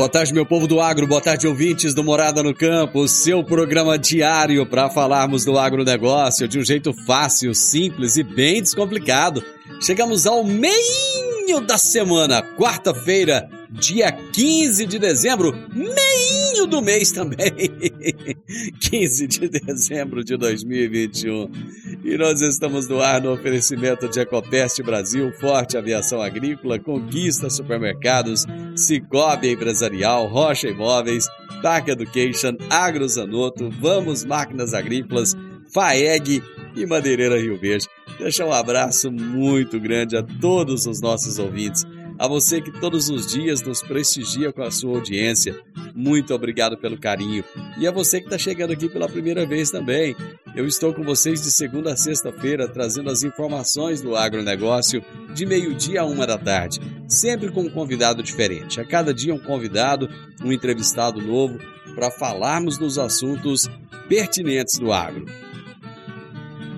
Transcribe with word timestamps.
Boa 0.00 0.08
tarde, 0.08 0.32
meu 0.32 0.46
povo 0.46 0.66
do 0.66 0.80
agro, 0.80 1.06
boa 1.06 1.20
tarde, 1.20 1.46
ouvintes 1.46 1.92
do 1.92 2.02
Morada 2.02 2.42
no 2.42 2.54
Campo, 2.54 3.06
seu 3.06 3.44
programa 3.44 3.98
diário 3.98 4.64
para 4.64 4.88
falarmos 4.88 5.44
do 5.44 5.58
agronegócio 5.58 6.48
de 6.48 6.58
um 6.58 6.64
jeito 6.64 6.94
fácil, 7.04 7.54
simples 7.54 8.16
e 8.16 8.22
bem 8.22 8.62
descomplicado. 8.62 9.44
Chegamos 9.78 10.26
ao 10.26 10.42
meio 10.42 11.60
da 11.66 11.76
semana, 11.76 12.40
quarta-feira, 12.56 13.46
dia 13.70 14.10
15 14.10 14.84
de 14.86 14.98
dezembro, 14.98 15.54
meio 15.72 16.66
do 16.66 16.82
mês 16.82 17.12
também. 17.12 17.38
15 18.80 19.26
de 19.26 19.48
dezembro 19.48 20.24
de 20.24 20.36
2021. 20.36 21.50
E 22.04 22.16
nós 22.16 22.40
estamos 22.40 22.88
no 22.88 23.00
ar 23.00 23.22
no 23.22 23.32
oferecimento 23.32 24.08
de 24.08 24.20
Ecopest 24.20 24.82
Brasil, 24.82 25.32
Forte 25.40 25.76
Aviação 25.76 26.20
Agrícola, 26.20 26.78
Conquista 26.78 27.48
Supermercados, 27.48 28.44
Cicobi 28.74 29.52
Empresarial, 29.52 30.26
Rocha 30.26 30.68
Imóveis, 30.68 31.26
Park 31.62 31.88
Education, 31.88 32.56
Agrozanoto, 32.68 33.70
Vamos 33.70 34.24
Máquinas 34.24 34.74
Agrícolas, 34.74 35.36
FAEG 35.72 36.42
e 36.74 36.86
Madeireira 36.86 37.40
Rio 37.40 37.58
Verde. 37.58 37.86
Deixa 38.18 38.44
um 38.44 38.52
abraço 38.52 39.10
muito 39.12 39.78
grande 39.78 40.16
a 40.16 40.22
todos 40.22 40.86
os 40.86 41.00
nossos 41.00 41.38
ouvintes 41.38 41.86
a 42.20 42.28
você 42.28 42.60
que 42.60 42.70
todos 42.70 43.08
os 43.08 43.26
dias 43.26 43.62
nos 43.62 43.80
prestigia 43.80 44.52
com 44.52 44.62
a 44.62 44.70
sua 44.70 44.96
audiência, 44.96 45.58
muito 45.94 46.34
obrigado 46.34 46.76
pelo 46.76 47.00
carinho. 47.00 47.42
E 47.78 47.88
a 47.88 47.90
você 47.90 48.18
que 48.20 48.26
está 48.26 48.36
chegando 48.36 48.74
aqui 48.74 48.90
pela 48.90 49.08
primeira 49.08 49.46
vez 49.46 49.70
também. 49.70 50.14
Eu 50.54 50.66
estou 50.66 50.92
com 50.92 51.02
vocês 51.02 51.40
de 51.40 51.50
segunda 51.50 51.94
a 51.94 51.96
sexta-feira 51.96 52.68
trazendo 52.68 53.08
as 53.08 53.22
informações 53.22 54.02
do 54.02 54.14
agronegócio 54.14 55.02
de 55.32 55.46
meio-dia 55.46 56.02
a 56.02 56.04
uma 56.04 56.26
da 56.26 56.36
tarde, 56.36 56.78
sempre 57.08 57.50
com 57.50 57.62
um 57.62 57.70
convidado 57.70 58.22
diferente. 58.22 58.82
A 58.82 58.84
cada 58.84 59.14
dia 59.14 59.34
um 59.34 59.38
convidado, 59.38 60.06
um 60.44 60.52
entrevistado 60.52 61.22
novo, 61.22 61.58
para 61.94 62.10
falarmos 62.10 62.76
dos 62.76 62.98
assuntos 62.98 63.66
pertinentes 64.10 64.78
do 64.78 64.92
agro. 64.92 65.24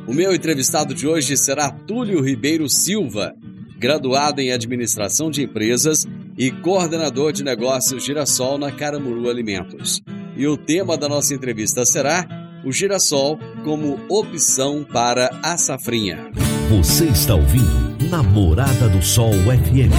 O 0.07 0.15
meu 0.15 0.33
entrevistado 0.33 0.95
de 0.95 1.09
hoje 1.09 1.37
será 1.37 1.69
Túlio 1.69 2.23
Ribeiro 2.23 2.69
Silva 2.69 3.35
graduado 3.83 4.41
em 4.41 4.53
Administração 4.53 5.29
de 5.29 5.43
Empresas 5.43 6.07
e 6.39 6.53
coordenador 6.53 7.33
de 7.33 7.43
negócios 7.43 8.05
Girassol 8.05 8.57
na 8.57 8.71
Caramuru 8.71 9.29
Alimentos. 9.29 10.01
E 10.37 10.47
o 10.47 10.57
tema 10.57 10.97
da 10.97 11.09
nossa 11.09 11.35
entrevista 11.35 11.85
será 11.85 12.25
o 12.65 12.71
girassol 12.71 13.41
como 13.65 13.99
opção 14.09 14.85
para 14.85 15.37
a 15.43 15.57
safrinha. 15.57 16.31
Você 16.71 17.07
está 17.07 17.35
ouvindo 17.35 18.09
Namorada 18.09 18.89
do 18.89 19.03
Sol 19.03 19.33
FM. 19.33 19.91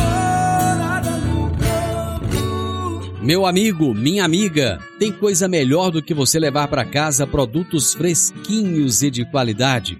Meu 3.22 3.46
amigo, 3.46 3.94
minha 3.94 4.24
amiga, 4.24 4.80
tem 4.98 5.12
coisa 5.12 5.50
melhor 5.50 5.92
do 5.92 6.02
que 6.02 6.14
você 6.14 6.40
levar 6.40 6.70
para 6.70 6.86
casa 6.86 7.28
produtos 7.28 7.94
fresquinhos 7.94 9.04
e 9.04 9.12
de 9.12 9.30
qualidade. 9.30 10.00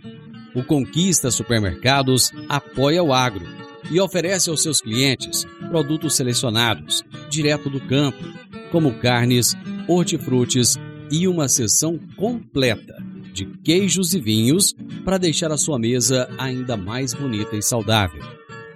O 0.56 0.64
Conquista 0.64 1.30
Supermercados 1.30 2.32
apoia 2.48 3.04
o 3.04 3.12
agro 3.12 3.63
e 3.92 4.00
oferece 4.00 4.50
aos 4.50 4.62
seus 4.62 4.82
clientes 4.82 5.46
produtos 5.70 6.16
selecionados, 6.16 7.04
direto 7.30 7.70
do 7.70 7.80
campo, 7.80 8.24
como 8.72 8.94
carnes, 9.00 9.56
hortifrutis 9.88 10.78
e 11.12 11.28
uma 11.28 11.48
seção 11.48 12.00
completa 12.16 12.96
de 13.34 13.46
queijos 13.64 14.14
e 14.14 14.20
vinhos 14.20 14.74
para 15.04 15.18
deixar 15.18 15.52
a 15.52 15.58
sua 15.58 15.80
mesa 15.80 16.30
ainda 16.38 16.78
mais 16.78 17.14
bonita 17.14 17.56
e 17.56 17.62
saudável. 17.62 18.22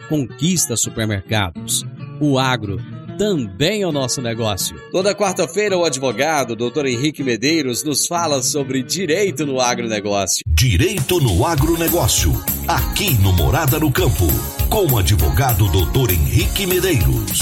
Conquista 0.09 0.75
Supermercados. 0.75 1.85
O 2.19 2.39
agro 2.39 2.77
também 3.17 3.81
é 3.81 3.87
o 3.87 3.91
nosso 3.91 4.21
negócio. 4.21 4.75
Toda 4.91 5.15
quarta-feira, 5.15 5.77
o 5.77 5.83
advogado, 5.83 6.55
doutor 6.55 6.85
Henrique 6.85 7.23
Medeiros, 7.23 7.83
nos 7.83 8.07
fala 8.07 8.41
sobre 8.41 8.83
direito 8.83 9.45
no 9.45 9.59
agronegócio. 9.59 10.43
Direito 10.47 11.19
no 11.19 11.45
agronegócio. 11.45 12.56
Aqui 12.67 13.17
no 13.23 13.31
Morada 13.31 13.79
no 13.79 13.89
Campo. 13.89 14.27
Com 14.69 14.93
o 14.93 14.97
advogado 14.97 15.71
doutor 15.71 16.11
Henrique 16.11 16.67
Medeiros. 16.67 17.39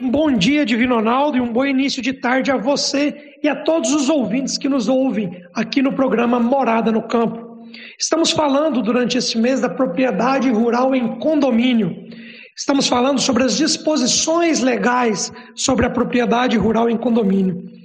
Um 0.00 0.08
bom 0.08 0.30
dia, 0.30 0.64
Divino 0.64 0.94
Ronaldo, 0.94 1.36
e 1.36 1.40
um 1.40 1.52
bom 1.52 1.66
início 1.66 2.00
de 2.00 2.12
tarde 2.12 2.52
a 2.52 2.56
você 2.56 3.36
e 3.42 3.48
a 3.48 3.56
todos 3.56 3.92
os 3.92 4.08
ouvintes 4.08 4.56
que 4.56 4.68
nos 4.68 4.86
ouvem 4.86 5.32
aqui 5.52 5.82
no 5.82 5.92
programa 5.92 6.38
Morada 6.38 6.92
no 6.92 7.08
Campo. 7.08 7.66
Estamos 7.98 8.30
falando 8.30 8.80
durante 8.82 9.18
esse 9.18 9.36
mês 9.36 9.60
da 9.60 9.68
propriedade 9.68 10.48
rural 10.48 10.94
em 10.94 11.18
condomínio. 11.18 11.92
Estamos 12.56 12.86
falando 12.86 13.20
sobre 13.20 13.42
as 13.42 13.56
disposições 13.56 14.60
legais 14.60 15.32
sobre 15.56 15.86
a 15.86 15.90
propriedade 15.90 16.56
rural 16.56 16.88
em 16.88 16.96
condomínio. 16.96 17.77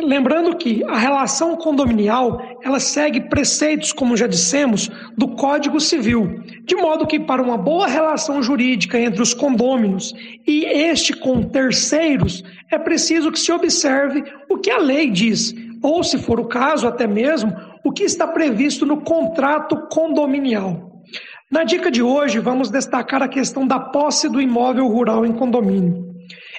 Lembrando 0.00 0.56
que 0.56 0.84
a 0.84 0.96
relação 0.96 1.56
condominial, 1.56 2.40
ela 2.62 2.78
segue 2.78 3.22
preceitos, 3.22 3.92
como 3.92 4.16
já 4.16 4.28
dissemos, 4.28 4.88
do 5.16 5.28
Código 5.34 5.80
Civil, 5.80 6.40
de 6.64 6.76
modo 6.76 7.06
que 7.06 7.18
para 7.18 7.42
uma 7.42 7.58
boa 7.58 7.88
relação 7.88 8.40
jurídica 8.40 8.98
entre 8.98 9.20
os 9.20 9.34
condôminos 9.34 10.14
e 10.46 10.64
este 10.64 11.12
com 11.12 11.42
terceiros, 11.42 12.44
é 12.70 12.78
preciso 12.78 13.32
que 13.32 13.40
se 13.40 13.50
observe 13.50 14.22
o 14.48 14.58
que 14.58 14.70
a 14.70 14.78
lei 14.78 15.10
diz, 15.10 15.52
ou 15.82 16.04
se 16.04 16.16
for 16.16 16.38
o 16.38 16.46
caso, 16.46 16.86
até 16.86 17.06
mesmo 17.06 17.52
o 17.84 17.90
que 17.90 18.04
está 18.04 18.26
previsto 18.26 18.86
no 18.86 19.00
contrato 19.00 19.88
condominial. 19.88 21.02
Na 21.50 21.64
dica 21.64 21.90
de 21.90 22.02
hoje, 22.02 22.38
vamos 22.38 22.70
destacar 22.70 23.22
a 23.22 23.28
questão 23.28 23.66
da 23.66 23.80
posse 23.80 24.28
do 24.28 24.40
imóvel 24.40 24.86
rural 24.86 25.26
em 25.26 25.32
condomínio. 25.32 26.06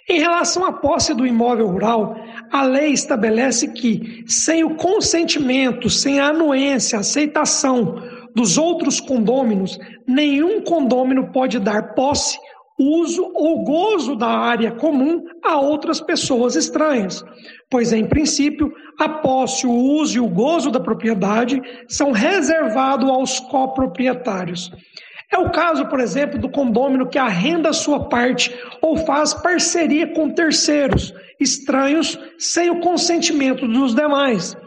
Em 0.10 0.20
relação 0.20 0.66
à 0.66 0.74
posse 0.74 1.14
do 1.14 1.28
imóvel 1.28 1.68
rural, 1.68 2.16
a 2.52 2.64
lei 2.64 2.92
estabelece 2.92 3.70
que, 3.70 4.24
sem 4.28 4.64
o 4.64 4.76
consentimento, 4.76 5.90
sem 5.90 6.20
a 6.20 6.30
anuência, 6.30 7.00
aceitação 7.00 8.02
dos 8.36 8.58
outros 8.58 9.00
condôminos, 9.00 9.78
nenhum 10.08 10.62
condômino 10.62 11.32
pode 11.32 11.60
dar 11.60 11.94
posse 11.94 12.38
uso 12.80 13.30
ou 13.36 13.64
gozo 13.64 14.16
da 14.16 14.30
área 14.30 14.72
comum 14.72 15.26
a 15.44 15.60
outras 15.60 16.00
pessoas 16.00 16.56
estranhas, 16.56 17.24
pois, 17.70 17.92
em 17.92 18.08
princípio, 18.08 18.72
a 18.98 19.10
posse, 19.10 19.68
o 19.68 19.72
uso 19.72 20.18
e 20.18 20.20
o 20.22 20.30
gozo 20.30 20.72
da 20.72 20.80
propriedade 20.80 21.62
são 21.90 22.12
reservados 22.12 23.10
aos 23.10 23.40
coproprietários. 23.42 24.72
É 25.32 25.38
o 25.38 25.52
caso, 25.52 25.86
por 25.86 26.00
exemplo, 26.00 26.40
do 26.40 26.50
condômino 26.50 27.08
que 27.08 27.18
arrenda 27.18 27.72
sua 27.72 28.10
parte 28.10 28.54
ou 28.82 28.98
faz 28.98 29.34
parceria 29.34 30.08
com 30.08 30.30
terceiros 30.32 31.14
estranhos 31.40 32.20
sem 32.38 32.70
o 32.70 32.80
consentimento 32.80 33.68
dos 33.68 33.94
demais. 33.94 34.58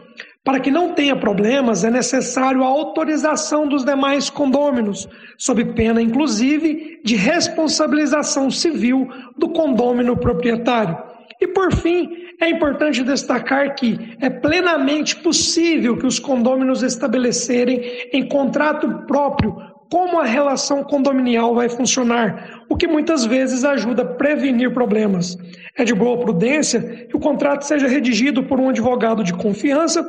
Para 0.43 0.59
que 0.59 0.71
não 0.71 0.93
tenha 0.93 1.15
problemas, 1.15 1.83
é 1.83 1.91
necessário 1.91 2.63
a 2.63 2.67
autorização 2.67 3.67
dos 3.67 3.85
demais 3.85 4.29
condôminos, 4.29 5.07
sob 5.37 5.63
pena, 5.73 6.01
inclusive, 6.01 6.99
de 7.03 7.15
responsabilização 7.15 8.51
civil 8.51 9.07
do 9.37 9.49
condômino 9.49 10.17
proprietário. 10.17 10.97
E, 11.39 11.47
por 11.47 11.73
fim, 11.73 12.09
é 12.41 12.49
importante 12.49 13.03
destacar 13.03 13.73
que 13.75 13.97
é 14.19 14.29
plenamente 14.29 15.15
possível 15.17 15.97
que 15.97 16.05
os 16.05 16.19
condôminos 16.19 16.83
estabelecerem 16.83 18.09
em 18.11 18.27
contrato 18.27 19.05
próprio 19.07 19.72
como 19.93 20.19
a 20.19 20.25
relação 20.25 20.83
condominial 20.83 21.53
vai 21.53 21.69
funcionar, 21.69 22.63
o 22.67 22.75
que 22.75 22.87
muitas 22.87 23.25
vezes 23.25 23.63
ajuda 23.63 24.01
a 24.01 24.05
prevenir 24.15 24.73
problemas. 24.73 25.37
É 25.77 25.83
de 25.83 25.93
boa 25.93 26.17
prudência 26.17 27.05
que 27.07 27.15
o 27.15 27.19
contrato 27.19 27.61
seja 27.61 27.87
redigido 27.87 28.41
por 28.43 28.59
um 28.59 28.69
advogado 28.69 29.23
de 29.23 29.31
confiança 29.35 30.03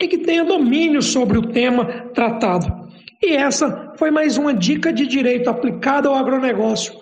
e 0.00 0.06
que 0.06 0.18
tenha 0.18 0.44
domínio 0.44 1.02
sobre 1.02 1.36
o 1.36 1.48
tema 1.48 1.84
tratado. 2.14 2.72
E 3.20 3.34
essa 3.34 3.92
foi 3.98 4.12
mais 4.12 4.38
uma 4.38 4.54
dica 4.54 4.92
de 4.92 5.04
direito 5.04 5.50
aplicada 5.50 6.08
ao 6.08 6.14
agronegócio. 6.14 6.94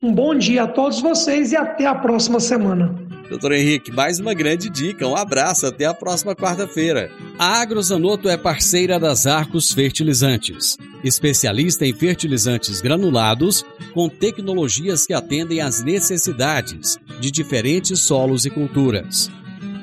Um 0.00 0.12
bom 0.12 0.32
dia 0.32 0.62
a 0.62 0.68
todos 0.68 1.00
vocês 1.00 1.50
e 1.50 1.56
até 1.56 1.86
a 1.86 1.94
próxima 1.96 2.38
semana. 2.38 3.03
Doutor 3.28 3.52
Henrique, 3.52 3.90
mais 3.90 4.20
uma 4.20 4.34
grande 4.34 4.68
dica. 4.68 5.06
Um 5.08 5.16
abraço, 5.16 5.66
até 5.66 5.86
a 5.86 5.94
próxima 5.94 6.34
quarta-feira. 6.34 7.10
A 7.38 7.60
Agrozanoto 7.60 8.28
é 8.28 8.36
parceira 8.36 8.98
das 8.98 9.26
Arcos 9.26 9.72
Fertilizantes, 9.72 10.76
especialista 11.02 11.86
em 11.86 11.94
fertilizantes 11.94 12.80
granulados 12.80 13.64
com 13.94 14.08
tecnologias 14.08 15.06
que 15.06 15.14
atendem 15.14 15.60
às 15.60 15.82
necessidades 15.82 16.98
de 17.18 17.30
diferentes 17.30 18.00
solos 18.00 18.44
e 18.44 18.50
culturas. 18.50 19.30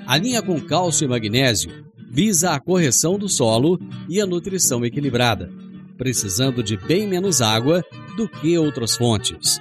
A 0.06 0.18
linha 0.18 0.42
com 0.42 0.60
cálcio 0.62 1.06
e 1.06 1.08
magnésio 1.08 1.86
visa 2.10 2.52
a 2.52 2.60
correção 2.60 3.18
do 3.18 3.28
solo 3.28 3.80
e 4.08 4.22
a 4.22 4.26
nutrição 4.26 4.86
equilibrada, 4.86 5.50
precisando 5.98 6.62
de 6.62 6.78
bem 6.78 7.08
menos 7.08 7.42
água 7.42 7.84
do 8.16 8.28
que 8.28 8.58
outras 8.58 8.96
fontes. 8.96 9.60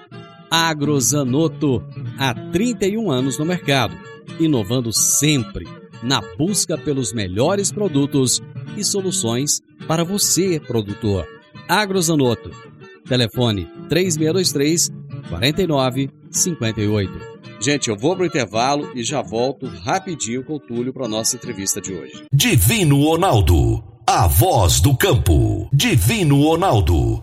Agrozanoto, 0.50 1.82
há 2.19 2.35
31 2.35 3.11
anos 3.11 3.38
no 3.38 3.44
mercado, 3.44 3.97
inovando 4.41 4.93
sempre 4.93 5.67
na 6.02 6.20
busca 6.37 6.76
pelos 6.76 7.12
melhores 7.12 7.70
produtos 7.70 8.43
e 8.76 8.82
soluções 8.82 9.61
para 9.87 10.05
você, 10.05 10.58
produtor. 10.58 11.26
Agrozanoto, 11.69 12.50
telefone 13.06 13.69
3623 13.88 14.91
4958. 15.29 17.31
Gente, 17.62 17.91
eu 17.91 17.97
vou 17.97 18.17
pro 18.17 18.25
intervalo 18.25 18.91
e 18.94 19.05
já 19.05 19.20
volto 19.20 19.67
rapidinho 19.67 20.43
com 20.43 20.55
o 20.55 20.58
Túlio 20.58 20.93
para 20.93 21.06
nossa 21.06 21.37
entrevista 21.37 21.81
de 21.81 21.93
hoje. 21.93 22.25
Divino 22.32 23.05
Ronaldo, 23.05 23.85
a 24.06 24.26
voz 24.26 24.81
do 24.81 24.97
campo. 24.97 25.69
Divino 25.73 26.43
Ronaldo, 26.43 27.23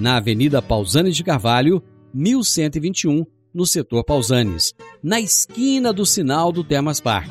na 0.00 0.16
Avenida 0.16 0.62
Pausanes 0.62 1.14
de 1.14 1.22
Carvalho, 1.22 1.82
1121, 2.12 3.24
no 3.52 3.66
setor 3.66 4.02
Pausanes, 4.02 4.72
na 5.02 5.20
esquina 5.20 5.92
do 5.92 6.06
sinal 6.06 6.50
do 6.50 6.64
Termas 6.64 7.00
Park. 7.00 7.30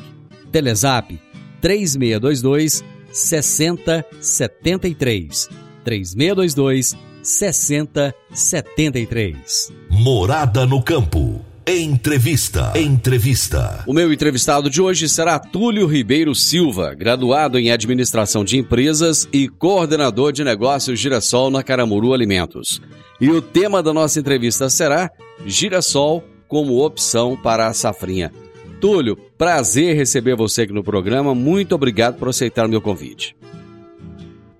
Telezap 0.52 1.20
3622 1.60 2.84
6073. 3.12 5.48
3622 5.84 6.96
6073. 7.22 9.72
Morada 9.90 10.66
no 10.66 10.82
campo. 10.82 11.39
Entrevista. 11.66 12.72
Entrevista. 12.74 13.84
O 13.86 13.92
meu 13.92 14.12
entrevistado 14.12 14.70
de 14.70 14.80
hoje 14.80 15.08
será 15.08 15.38
Túlio 15.38 15.86
Ribeiro 15.86 16.34
Silva, 16.34 16.94
graduado 16.94 17.58
em 17.58 17.70
Administração 17.70 18.44
de 18.44 18.56
Empresas 18.58 19.28
e 19.30 19.46
coordenador 19.46 20.32
de 20.32 20.42
negócios 20.42 20.98
Girassol 20.98 21.50
na 21.50 21.62
Caramuru 21.62 22.14
Alimentos. 22.14 22.80
E 23.20 23.30
o 23.30 23.42
tema 23.42 23.82
da 23.82 23.92
nossa 23.92 24.18
entrevista 24.18 24.70
será 24.70 25.10
Girassol 25.44 26.24
como 26.48 26.82
opção 26.82 27.36
para 27.36 27.66
a 27.66 27.74
safrinha. 27.74 28.32
Túlio, 28.80 29.14
prazer 29.36 29.94
receber 29.94 30.34
você 30.34 30.62
aqui 30.62 30.72
no 30.72 30.82
programa. 30.82 31.34
Muito 31.34 31.74
obrigado 31.74 32.18
por 32.18 32.28
aceitar 32.30 32.64
o 32.64 32.70
meu 32.70 32.80
convite. 32.80 33.36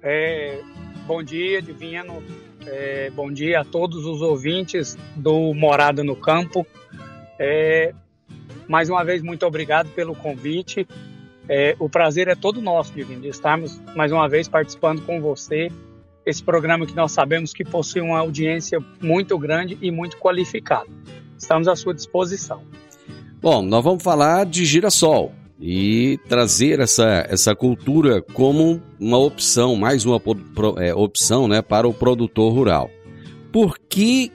É, 0.03 0.61
bom 1.07 1.23
dia, 1.23 1.63
Divino. 1.63 2.23
É, 2.67 3.11
bom 3.11 3.33
dia 3.33 3.61
a 3.61 3.65
todos 3.65 4.05
os 4.05 4.21
ouvintes 4.21 4.97
do 5.17 5.55
Morada 5.55 6.05
no 6.05 6.15
Campo. 6.15 6.67
É, 7.39 7.95
mais 8.69 8.91
uma 8.91 9.05
vez, 9.05 9.23
muito 9.23 9.47
obrigado 9.47 9.89
pelo 9.91 10.15
convite. 10.15 10.87
É, 11.49 11.75
o 11.79 11.89
prazer 11.89 12.29
é 12.29 12.35
todo 12.35 12.61
nosso, 12.61 12.93
Divino, 12.93 13.23
de 13.23 13.29
estarmos 13.29 13.81
mais 13.97 14.13
uma 14.13 14.29
vez 14.29 14.49
participando 14.49 15.03
com 15.03 15.21
você. 15.21 15.71
Esse 16.25 16.43
programa 16.43 16.87
que 16.87 16.95
nós 16.95 17.13
sabemos 17.13 17.53
que 17.53 17.65
possui 17.65 18.03
uma 18.03 18.19
audiência 18.19 18.79
muito 19.01 19.39
grande 19.39 19.79
e 19.81 19.91
muito 19.91 20.19
qualificada. 20.19 20.87
Estamos 21.37 21.67
à 21.67 21.75
sua 21.75 21.95
disposição. 21.95 22.63
Bom, 23.41 23.63
nós 23.63 23.83
vamos 23.83 24.03
falar 24.03 24.45
de 24.45 24.67
girassol 24.67 25.33
e 25.61 26.19
trazer 26.27 26.81
essa, 26.81 27.27
essa 27.29 27.55
cultura 27.55 28.23
como 28.23 28.81
uma 28.99 29.19
opção, 29.19 29.77
mais 29.77 30.07
uma 30.07 30.21
é, 30.79 30.95
opção 30.95 31.47
né, 31.47 31.61
para 31.61 31.87
o 31.87 31.93
produtor 31.93 32.53
rural. 32.53 32.91
Por 33.53 33.79
que, 33.79 34.33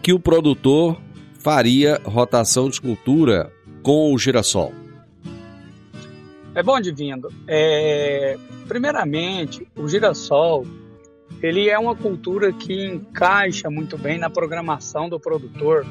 que 0.00 0.12
o 0.12 0.20
produtor 0.20 0.96
faria 1.40 2.00
rotação 2.04 2.70
de 2.70 2.80
cultura 2.80 3.52
com 3.82 4.14
o 4.14 4.18
girassol? 4.18 4.72
É 6.54 6.62
bom, 6.62 6.80
Divino. 6.80 7.28
É, 7.46 8.36
primeiramente, 8.68 9.66
o 9.76 9.88
girassol 9.88 10.64
ele 11.42 11.68
é 11.68 11.78
uma 11.78 11.94
cultura 11.94 12.52
que 12.52 12.86
encaixa 12.86 13.70
muito 13.70 13.96
bem 13.98 14.18
na 14.18 14.30
programação 14.30 15.08
do 15.08 15.20
produtor, 15.20 15.86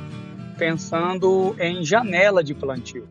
pensando 0.58 1.56
em 1.60 1.84
janela 1.86 2.44
de 2.44 2.54
plantio. 2.54 3.08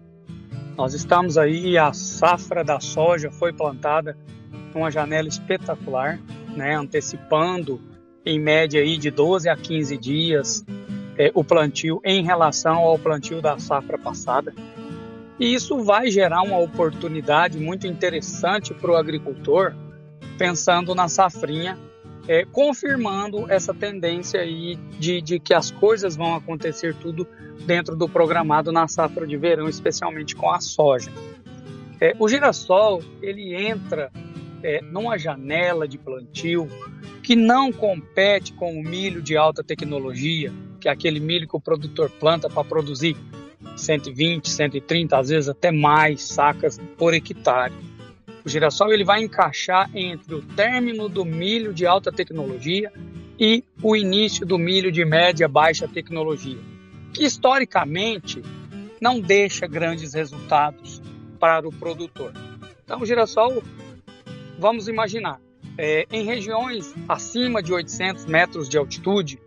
Nós 0.76 0.92
estamos 0.92 1.38
aí, 1.38 1.78
a 1.78 1.92
safra 1.94 2.62
da 2.62 2.78
soja 2.80 3.30
foi 3.30 3.50
plantada 3.50 4.14
numa 4.74 4.90
janela 4.90 5.26
espetacular, 5.26 6.20
né, 6.54 6.76
antecipando 6.76 7.80
em 8.26 8.38
média 8.38 8.82
aí 8.82 8.98
de 8.98 9.10
12 9.10 9.48
a 9.48 9.56
15 9.56 9.96
dias 9.96 10.64
é, 11.16 11.30
o 11.34 11.42
plantio 11.42 11.98
em 12.04 12.22
relação 12.22 12.76
ao 12.76 12.98
plantio 12.98 13.40
da 13.40 13.58
safra 13.58 13.96
passada. 13.96 14.52
E 15.40 15.54
isso 15.54 15.82
vai 15.82 16.10
gerar 16.10 16.42
uma 16.42 16.58
oportunidade 16.58 17.58
muito 17.58 17.86
interessante 17.86 18.74
para 18.74 18.90
o 18.90 18.96
agricultor, 18.96 19.74
pensando 20.36 20.94
na 20.94 21.08
safrinha, 21.08 21.78
é, 22.28 22.44
confirmando 22.44 23.50
essa 23.50 23.72
tendência 23.72 24.40
aí 24.40 24.76
de, 24.98 25.20
de 25.20 25.38
que 25.38 25.54
as 25.54 25.70
coisas 25.70 26.16
vão 26.16 26.34
acontecer 26.34 26.94
tudo 26.94 27.26
dentro 27.64 27.96
do 27.96 28.08
programado 28.08 28.72
na 28.72 28.88
safra 28.88 29.26
de 29.26 29.36
verão, 29.36 29.68
especialmente 29.68 30.34
com 30.34 30.50
a 30.50 30.60
soja. 30.60 31.10
É, 32.00 32.14
o 32.18 32.28
girassol 32.28 33.02
ele 33.22 33.54
entra 33.54 34.10
é, 34.62 34.80
numa 34.82 35.16
janela 35.16 35.86
de 35.86 35.98
plantio 35.98 36.68
que 37.22 37.34
não 37.34 37.72
compete 37.72 38.52
com 38.52 38.78
o 38.78 38.82
milho 38.82 39.22
de 39.22 39.36
alta 39.36 39.62
tecnologia, 39.64 40.52
que 40.80 40.88
é 40.88 40.92
aquele 40.92 41.20
milho 41.20 41.48
que 41.48 41.56
o 41.56 41.60
produtor 41.60 42.10
planta 42.10 42.48
para 42.48 42.62
produzir 42.64 43.16
120, 43.76 44.48
130, 44.48 45.18
às 45.18 45.28
vezes 45.28 45.48
até 45.48 45.70
mais 45.70 46.22
sacas 46.22 46.78
por 46.96 47.14
hectare. 47.14 47.72
O 48.46 48.48
girassol 48.48 48.92
ele 48.92 49.02
vai 49.02 49.24
encaixar 49.24 49.90
entre 49.92 50.32
o 50.36 50.40
término 50.40 51.08
do 51.08 51.24
milho 51.24 51.74
de 51.74 51.84
alta 51.84 52.12
tecnologia 52.12 52.92
e 53.36 53.64
o 53.82 53.96
início 53.96 54.46
do 54.46 54.56
milho 54.56 54.92
de 54.92 55.04
média 55.04 55.48
baixa 55.48 55.88
tecnologia, 55.88 56.60
que 57.12 57.24
historicamente 57.24 58.40
não 59.00 59.18
deixa 59.18 59.66
grandes 59.66 60.14
resultados 60.14 61.02
para 61.40 61.66
o 61.66 61.72
produtor. 61.72 62.32
Então, 62.84 63.00
o 63.00 63.04
girassol, 63.04 63.64
vamos 64.60 64.86
imaginar, 64.86 65.40
é, 65.76 66.06
em 66.12 66.24
regiões 66.24 66.94
acima 67.08 67.60
de 67.60 67.72
800 67.72 68.26
metros 68.26 68.68
de 68.68 68.78
altitude, 68.78 69.40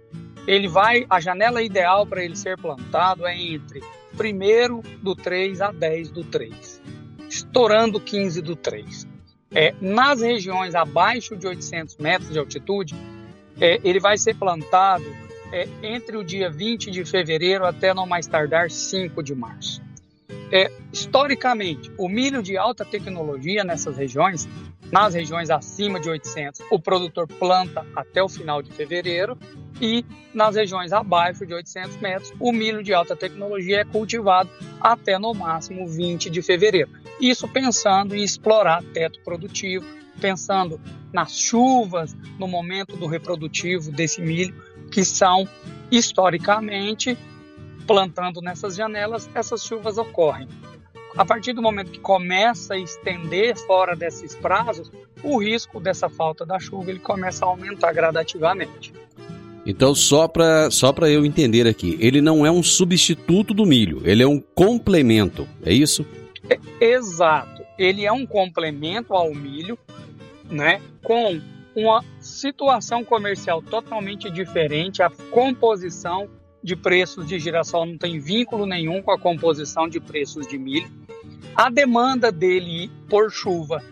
ele 0.45 0.67
vai, 0.67 1.05
a 1.09 1.21
janela 1.21 1.63
ideal 1.63 2.05
para 2.05 2.21
ele 2.21 2.35
ser 2.35 2.57
plantado 2.57 3.25
é 3.25 3.33
entre 3.39 3.81
1 4.13 4.99
do 5.01 5.15
3 5.15 5.61
a 5.61 5.71
10 5.71 6.11
do 6.11 6.25
3, 6.25 6.78
estourando 7.29 7.99
15 7.99 8.41
do 8.41 8.55
3. 8.55 9.07
É, 9.51 9.73
nas 9.81 10.21
regiões 10.21 10.75
abaixo 10.75 11.35
de 11.35 11.47
800 11.47 11.97
metros 11.97 12.31
de 12.31 12.39
altitude, 12.39 12.95
é, 13.59 13.79
ele 13.83 13.99
vai 13.99 14.17
ser 14.17 14.35
plantado 14.35 15.05
é, 15.51 15.67
entre 15.81 16.17
o 16.17 16.23
dia 16.23 16.49
20 16.49 16.91
de 16.91 17.03
fevereiro 17.05 17.65
até 17.65 17.93
no 17.93 18.05
mais 18.05 18.27
tardar 18.27 18.69
5 18.69 19.23
de 19.23 19.33
março. 19.33 19.81
É, 20.51 20.71
historicamente, 20.91 21.91
o 21.97 22.07
milho 22.07 22.41
de 22.41 22.57
alta 22.57 22.83
tecnologia 22.83 23.63
nessas 23.63 23.97
regiões, 23.97 24.47
nas 24.91 25.13
regiões 25.13 25.49
acima 25.49 25.99
de 25.99 26.09
800, 26.09 26.61
o 26.71 26.79
produtor 26.79 27.27
planta 27.27 27.85
até 27.95 28.23
o 28.23 28.29
final 28.29 28.61
de 28.61 28.71
fevereiro 28.71 29.37
e 29.81 30.03
nas 30.33 30.55
regiões 30.55 30.91
abaixo 30.91 31.45
de 31.45 31.53
800 31.53 31.97
metros, 31.97 32.33
o 32.39 32.51
milho 32.51 32.83
de 32.83 32.93
alta 32.93 33.15
tecnologia 33.15 33.81
é 33.81 33.85
cultivado 33.85 34.49
até 34.81 35.17
no 35.17 35.33
máximo 35.33 35.87
20 35.87 36.29
de 36.29 36.41
fevereiro. 36.41 36.89
Isso 37.19 37.47
pensando 37.47 38.15
em 38.15 38.23
explorar 38.23 38.83
teto 38.93 39.19
produtivo 39.21 39.85
pensando 40.19 40.79
nas 41.11 41.31
chuvas, 41.31 42.15
no 42.37 42.47
momento 42.47 42.95
do 42.95 43.07
reprodutivo 43.07 43.91
desse 43.91 44.21
milho, 44.21 44.53
que 44.91 45.03
são 45.03 45.47
historicamente 45.89 47.17
plantando 47.87 48.41
nessas 48.41 48.75
janelas, 48.75 49.27
essas 49.33 49.63
chuvas 49.63 49.97
ocorrem. 49.97 50.47
A 51.19 51.25
partir 51.25 51.51
do 51.51 51.61
momento 51.61 51.91
que 51.91 51.99
começa 51.99 52.75
a 52.75 52.79
estender 52.79 53.53
fora 53.67 53.93
desses 53.93 54.33
prazos, 54.35 54.89
o 55.21 55.37
risco 55.37 55.77
dessa 55.77 56.07
falta 56.07 56.45
da 56.45 56.57
chuva 56.57 56.91
ele 56.91 56.99
começa 56.99 57.43
a 57.43 57.49
aumentar 57.49 57.91
gradativamente. 57.91 58.93
Então, 59.65 59.93
só 59.93 60.29
para 60.29 60.71
só 60.71 60.93
eu 61.09 61.25
entender 61.25 61.67
aqui, 61.67 61.97
ele 61.99 62.21
não 62.21 62.45
é 62.45 62.49
um 62.49 62.63
substituto 62.63 63.53
do 63.53 63.65
milho, 63.65 64.01
ele 64.05 64.23
é 64.23 64.27
um 64.27 64.39
complemento, 64.39 65.45
é 65.61 65.73
isso? 65.73 66.05
É, 66.49 66.57
exato. 66.79 67.63
Ele 67.77 68.05
é 68.05 68.11
um 68.13 68.25
complemento 68.25 69.13
ao 69.13 69.35
milho, 69.35 69.77
né? 70.49 70.81
Com 71.03 71.41
uma 71.75 72.01
situação 72.21 73.03
comercial 73.03 73.61
totalmente 73.61 74.31
diferente, 74.31 75.03
a 75.03 75.09
composição 75.09 76.29
de 76.63 76.75
preços 76.75 77.27
de 77.27 77.39
girassol 77.39 77.85
não 77.85 77.97
tem 77.97 78.19
vínculo 78.19 78.65
nenhum 78.65 79.01
com 79.01 79.11
a 79.11 79.19
composição 79.19 79.87
de 79.87 79.99
preços 79.99 80.47
de 80.47 80.57
milho. 80.57 80.89
A 81.55 81.69
demanda 81.69 82.31
dele 82.31 82.91
por 83.09 83.31
chuva 83.31 83.83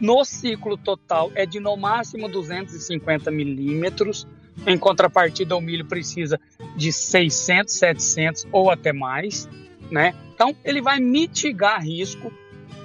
no 0.00 0.24
ciclo 0.24 0.76
total 0.76 1.30
é 1.34 1.46
de 1.46 1.60
no 1.60 1.76
máximo 1.76 2.28
250 2.28 3.30
milímetros. 3.30 4.26
Em 4.66 4.76
contrapartida, 4.76 5.56
o 5.56 5.60
milho 5.60 5.86
precisa 5.86 6.40
de 6.76 6.92
600, 6.92 7.72
700 7.72 8.46
ou 8.50 8.70
até 8.70 8.92
mais, 8.92 9.48
né? 9.90 10.14
Então, 10.34 10.56
ele 10.64 10.82
vai 10.82 10.98
mitigar 10.98 11.80
risco 11.80 12.32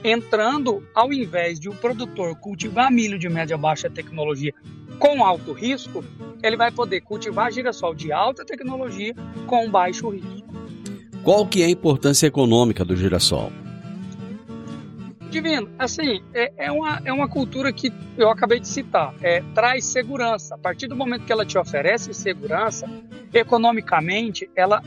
entrando, 0.04 0.88
ao 0.94 1.12
invés 1.12 1.60
de 1.60 1.68
o 1.70 1.76
produtor 1.76 2.36
cultivar 2.36 2.92
milho 2.92 3.18
de 3.18 3.28
média 3.28 3.58
baixa 3.58 3.90
tecnologia 3.90 4.54
com 5.00 5.24
alto 5.24 5.54
risco, 5.54 6.04
ele 6.42 6.56
vai 6.56 6.72
poder 6.72 7.02
cultivar 7.02 7.52
girassol 7.52 7.94
de 7.94 8.12
alta 8.12 8.46
tecnologia 8.46 9.14
com 9.46 9.70
baixo 9.70 10.10
risco. 10.10 10.48
Qual 11.24 11.46
que 11.46 11.62
é 11.62 11.66
a 11.66 11.70
importância 11.70 12.28
econômica 12.28 12.86
do 12.86 12.96
girassol? 12.96 13.52
Divino, 15.30 15.70
assim, 15.78 16.24
é, 16.34 16.54
é, 16.58 16.72
uma, 16.72 17.02
é 17.04 17.12
uma 17.12 17.28
cultura 17.28 17.72
que 17.74 17.92
eu 18.18 18.30
acabei 18.30 18.60
de 18.60 18.68
citar, 18.68 19.14
é, 19.22 19.44
traz 19.54 19.86
segurança. 19.86 20.56
A 20.56 20.58
partir 20.58 20.88
do 20.88 20.96
momento 20.96 21.26
que 21.26 21.32
ela 21.32 21.46
te 21.46 21.58
oferece 21.58 22.14
segurança, 22.14 22.90
economicamente, 23.34 24.50
ela 24.56 24.82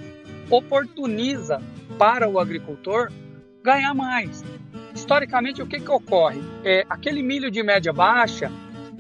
oportuniza 0.49 1.63
para 1.99 2.29
o 2.29 2.39
agricultor 2.39 3.13
ganhar 3.63 3.93
mais. 3.93 4.43
Historicamente, 4.95 5.61
o 5.61 5.67
que, 5.67 5.79
que 5.79 5.91
ocorre? 5.91 6.41
É, 6.65 6.87
aquele 6.89 7.23
milho 7.23 7.51
de 7.51 7.63
média 7.63 7.93
baixa, 7.93 8.51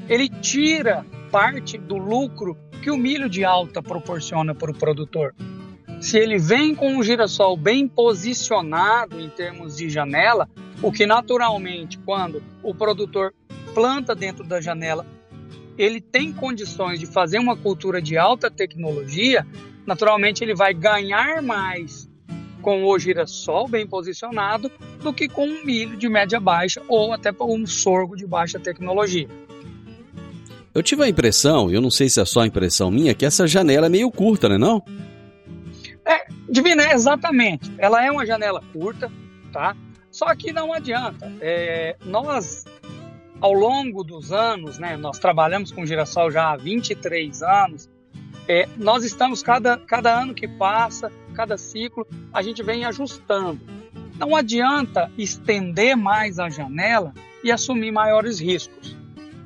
ele 0.08 0.28
tira 0.28 1.04
parte 1.30 1.78
do 1.78 1.96
lucro 1.96 2.56
que 2.82 2.90
o 2.90 2.96
milho 2.96 3.28
de 3.28 3.44
alta 3.44 3.82
proporciona 3.82 4.54
para 4.54 4.70
o 4.70 4.74
produtor. 4.74 5.34
Se 6.00 6.18
ele 6.18 6.38
vem 6.38 6.74
com 6.74 6.96
um 6.96 7.02
girassol 7.02 7.56
bem 7.56 7.86
posicionado 7.86 9.20
em 9.20 9.28
termos 9.28 9.76
de 9.76 9.88
janela, 9.90 10.48
o 10.82 10.90
que 10.90 11.06
naturalmente, 11.06 11.98
quando 11.98 12.42
o 12.62 12.74
produtor 12.74 13.34
planta 13.74 14.14
dentro 14.14 14.42
da 14.44 14.60
janela, 14.60 15.06
ele 15.76 16.00
tem 16.00 16.32
condições 16.32 16.98
de 16.98 17.06
fazer 17.06 17.38
uma 17.38 17.56
cultura 17.56 18.00
de 18.00 18.16
alta 18.16 18.50
tecnologia, 18.50 19.46
naturalmente 19.86 20.42
ele 20.42 20.54
vai 20.54 20.74
ganhar 20.74 21.42
mais 21.42 22.08
com 22.62 22.84
o 22.84 22.98
girassol 22.98 23.68
bem 23.68 23.86
posicionado 23.86 24.70
do 25.02 25.12
que 25.12 25.28
com 25.28 25.46
um 25.46 25.64
milho 25.64 25.96
de 25.96 26.08
média 26.08 26.40
baixa 26.40 26.82
ou 26.88 27.12
até 27.12 27.30
um 27.40 27.66
sorgo 27.66 28.16
de 28.16 28.26
baixa 28.26 28.58
tecnologia. 28.58 29.28
Eu 30.72 30.82
tive 30.82 31.02
a 31.02 31.08
impressão, 31.08 31.70
eu 31.70 31.80
não 31.80 31.90
sei 31.90 32.08
se 32.08 32.20
é 32.20 32.24
só 32.24 32.40
a 32.40 32.46
impressão 32.46 32.90
minha, 32.90 33.14
que 33.14 33.26
essa 33.26 33.46
janela 33.46 33.86
é 33.86 33.88
meio 33.88 34.10
curta, 34.10 34.48
né 34.48 34.56
não? 34.56 34.82
É, 36.04 36.26
Divina, 36.48 36.84
é 36.84 36.94
exatamente. 36.94 37.70
Ela 37.76 38.04
é 38.04 38.10
uma 38.10 38.24
janela 38.24 38.62
curta, 38.72 39.10
tá? 39.52 39.76
Só 40.10 40.34
que 40.34 40.52
não 40.52 40.72
adianta. 40.72 41.32
É, 41.40 41.96
nós, 42.04 42.64
ao 43.40 43.52
longo 43.52 44.04
dos 44.04 44.32
anos, 44.32 44.78
né, 44.78 44.96
nós 44.96 45.18
trabalhamos 45.18 45.72
com 45.72 45.86
girassol 45.86 46.30
já 46.30 46.52
há 46.52 46.56
23 46.56 47.42
anos, 47.42 47.88
é, 48.48 48.68
nós 48.76 49.04
estamos, 49.04 49.42
cada, 49.42 49.76
cada 49.76 50.20
ano 50.20 50.34
que 50.34 50.48
passa, 50.48 51.12
cada 51.34 51.56
ciclo, 51.56 52.06
a 52.32 52.42
gente 52.42 52.62
vem 52.62 52.84
ajustando. 52.84 53.60
Não 54.16 54.34
adianta 54.34 55.10
estender 55.16 55.96
mais 55.96 56.38
a 56.38 56.48
janela 56.48 57.14
e 57.44 57.52
assumir 57.52 57.92
maiores 57.92 58.40
riscos. 58.40 58.96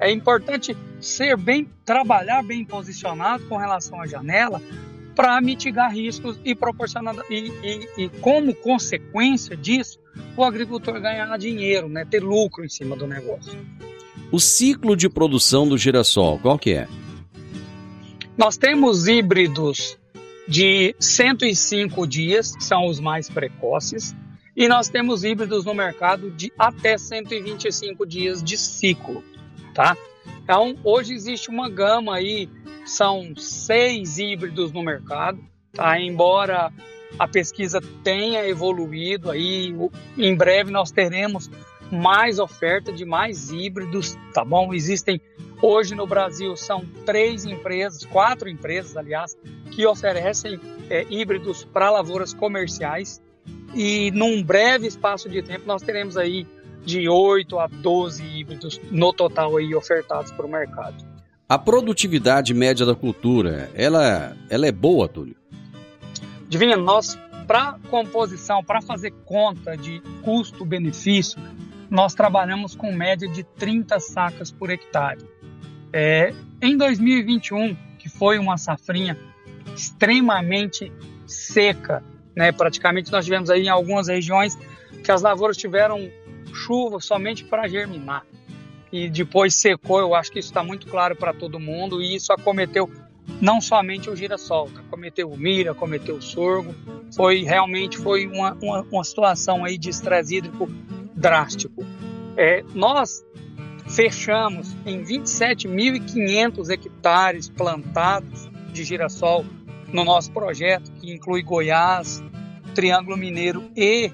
É 0.00 0.10
importante 0.10 0.76
ser 1.04 1.36
bem, 1.36 1.68
trabalhar 1.84 2.42
bem 2.42 2.64
posicionado 2.64 3.44
com 3.46 3.56
relação 3.56 4.00
à 4.00 4.06
janela 4.06 4.60
para 5.14 5.40
mitigar 5.40 5.92
riscos 5.92 6.38
e 6.44 6.54
proporcionar 6.54 7.14
e, 7.30 7.52
e, 7.62 8.04
e, 8.04 8.08
como 8.20 8.54
consequência 8.54 9.56
disso 9.56 9.98
o 10.36 10.44
agricultor 10.44 11.00
ganhar 11.00 11.36
dinheiro, 11.38 11.88
né, 11.88 12.04
ter 12.04 12.22
lucro 12.22 12.64
em 12.64 12.68
cima 12.68 12.96
do 12.96 13.06
negócio. 13.06 13.58
O 14.32 14.40
ciclo 14.40 14.96
de 14.96 15.08
produção 15.08 15.68
do 15.68 15.78
girassol, 15.78 16.38
qual 16.38 16.58
que 16.58 16.72
é? 16.72 16.88
Nós 18.36 18.56
temos 18.56 19.06
híbridos 19.06 19.96
de 20.48 20.94
105 20.98 22.06
dias, 22.06 22.54
que 22.56 22.64
são 22.64 22.86
os 22.86 22.98
mais 22.98 23.28
precoces, 23.28 24.14
e 24.56 24.68
nós 24.68 24.88
temos 24.88 25.24
híbridos 25.24 25.64
no 25.64 25.74
mercado 25.74 26.30
de 26.30 26.52
até 26.58 26.98
125 26.98 28.06
dias 28.06 28.42
de 28.42 28.56
ciclo, 28.56 29.22
tá? 29.72 29.96
Então, 30.42 30.76
hoje 30.84 31.14
existe 31.14 31.48
uma 31.48 31.68
gama 31.68 32.16
aí, 32.16 32.48
são 32.84 33.34
seis 33.36 34.18
híbridos 34.18 34.72
no 34.72 34.82
mercado, 34.82 35.38
tá? 35.72 35.98
Embora 35.98 36.72
a 37.18 37.28
pesquisa 37.28 37.80
tenha 38.02 38.46
evoluído 38.46 39.30
aí, 39.30 39.74
em 40.18 40.36
breve 40.36 40.70
nós 40.70 40.90
teremos 40.90 41.50
mais 41.90 42.38
oferta 42.38 42.92
de 42.92 43.04
mais 43.04 43.50
híbridos, 43.50 44.16
tá 44.32 44.44
bom? 44.44 44.74
Existem 44.74 45.20
hoje 45.62 45.94
no 45.94 46.06
Brasil 46.06 46.56
são 46.56 46.84
três 47.06 47.44
empresas, 47.44 48.04
quatro 48.04 48.48
empresas, 48.48 48.96
aliás, 48.96 49.36
que 49.70 49.86
oferecem 49.86 50.60
é, 50.90 51.06
híbridos 51.08 51.64
para 51.64 51.90
lavouras 51.90 52.34
comerciais 52.34 53.22
e 53.74 54.10
num 54.12 54.42
breve 54.42 54.86
espaço 54.86 55.28
de 55.28 55.42
tempo 55.42 55.66
nós 55.66 55.82
teremos 55.82 56.16
aí 56.16 56.46
de 56.84 57.08
8 57.08 57.58
a 57.58 57.66
12 57.66 58.22
híbridos 58.24 58.80
no 58.90 59.12
total 59.12 59.56
aí 59.56 59.74
ofertados 59.74 60.30
para 60.30 60.46
o 60.46 60.48
mercado. 60.48 61.04
A 61.48 61.58
produtividade 61.58 62.54
média 62.54 62.86
da 62.86 62.94
cultura, 62.94 63.70
ela, 63.74 64.36
ela 64.48 64.66
é 64.66 64.72
boa, 64.72 65.08
Túlio? 65.08 65.36
Divina, 66.48 66.76
nós, 66.76 67.18
para 67.46 67.78
composição, 67.90 68.62
para 68.62 68.80
fazer 68.80 69.12
conta 69.24 69.76
de 69.76 70.00
custo-benefício, 70.22 71.40
nós 71.90 72.14
trabalhamos 72.14 72.74
com 72.74 72.92
média 72.92 73.28
de 73.28 73.44
30 73.44 74.00
sacas 74.00 74.50
por 74.50 74.70
hectare. 74.70 75.24
É, 75.92 76.34
em 76.60 76.76
2021, 76.76 77.76
que 77.98 78.08
foi 78.08 78.38
uma 78.38 78.56
safrinha 78.56 79.16
extremamente 79.76 80.92
seca, 81.26 82.02
né? 82.34 82.52
praticamente 82.52 83.12
nós 83.12 83.24
tivemos 83.24 83.50
aí 83.50 83.64
em 83.64 83.68
algumas 83.68 84.08
regiões 84.08 84.58
que 85.02 85.12
as 85.12 85.22
lavouras 85.22 85.56
tiveram 85.56 86.10
chuva 86.54 87.00
somente 87.00 87.44
para 87.44 87.68
germinar 87.68 88.24
e 88.92 89.10
depois 89.10 89.54
secou. 89.56 89.98
Eu 89.98 90.14
acho 90.14 90.30
que 90.30 90.38
isso 90.38 90.50
está 90.50 90.62
muito 90.62 90.86
claro 90.86 91.16
para 91.16 91.34
todo 91.34 91.58
mundo 91.58 92.00
e 92.00 92.14
isso 92.14 92.32
acometeu 92.32 92.88
não 93.40 93.60
somente 93.60 94.08
o 94.08 94.14
girassol, 94.14 94.70
acometeu 94.76 95.30
o 95.30 95.36
milho, 95.36 95.72
acometeu 95.72 96.16
o 96.16 96.22
sorgo. 96.22 96.74
Foi 97.14 97.42
realmente 97.42 97.98
foi 97.98 98.26
uma, 98.26 98.56
uma, 98.62 98.82
uma 98.82 99.04
situação 99.04 99.64
aí 99.64 99.76
de 99.76 99.90
estresse 99.90 100.36
hídrico 100.36 100.68
drástico. 101.14 101.84
É, 102.36 102.62
nós 102.74 103.24
fechamos 103.88 104.74
em 104.86 105.02
27.500 105.02 106.70
hectares 106.70 107.48
plantados 107.48 108.48
de 108.72 108.84
girassol 108.84 109.44
no 109.92 110.04
nosso 110.04 110.32
projeto, 110.32 110.90
que 110.92 111.12
inclui 111.12 111.42
Goiás, 111.42 112.22
Triângulo 112.74 113.16
Mineiro 113.16 113.70
e 113.76 114.10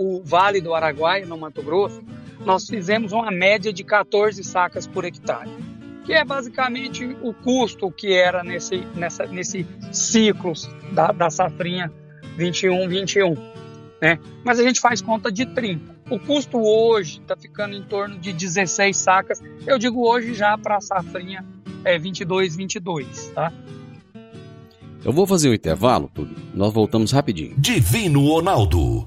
o 0.00 0.22
Vale 0.24 0.62
do 0.62 0.74
Araguaia, 0.74 1.26
no 1.26 1.36
Mato 1.36 1.62
Grosso, 1.62 2.02
nós 2.44 2.66
fizemos 2.66 3.12
uma 3.12 3.30
média 3.30 3.70
de 3.70 3.84
14 3.84 4.42
sacas 4.42 4.86
por 4.86 5.04
hectare, 5.04 5.50
que 6.06 6.14
é 6.14 6.24
basicamente 6.24 7.04
o 7.20 7.34
custo 7.34 7.90
que 7.90 8.14
era 8.14 8.42
nesse, 8.42 8.78
nessa, 8.96 9.26
nesse 9.26 9.66
ciclo 9.92 10.54
da, 10.92 11.12
da 11.12 11.28
safrinha 11.28 11.92
21-21. 12.38 13.38
Né? 14.00 14.18
Mas 14.42 14.58
a 14.58 14.62
gente 14.62 14.80
faz 14.80 15.02
conta 15.02 15.30
de 15.30 15.44
30. 15.44 16.00
O 16.10 16.18
custo 16.18 16.58
hoje 16.58 17.20
está 17.20 17.36
ficando 17.36 17.76
em 17.76 17.82
torno 17.82 18.18
de 18.18 18.32
16 18.32 18.96
sacas. 18.96 19.42
Eu 19.66 19.78
digo 19.78 20.08
hoje 20.08 20.32
já 20.32 20.56
para 20.56 20.78
a 20.78 20.80
safrinha 20.80 21.44
é 21.84 21.98
22, 21.98 22.56
22, 22.56 23.28
tá? 23.34 23.52
Eu 25.04 25.12
vou 25.12 25.26
fazer 25.26 25.48
o 25.48 25.52
um 25.52 25.54
intervalo, 25.54 26.10
Túlio. 26.12 26.36
Nós 26.54 26.72
voltamos 26.72 27.12
rapidinho. 27.12 27.54
Divino 27.58 28.26
Ronaldo, 28.26 29.06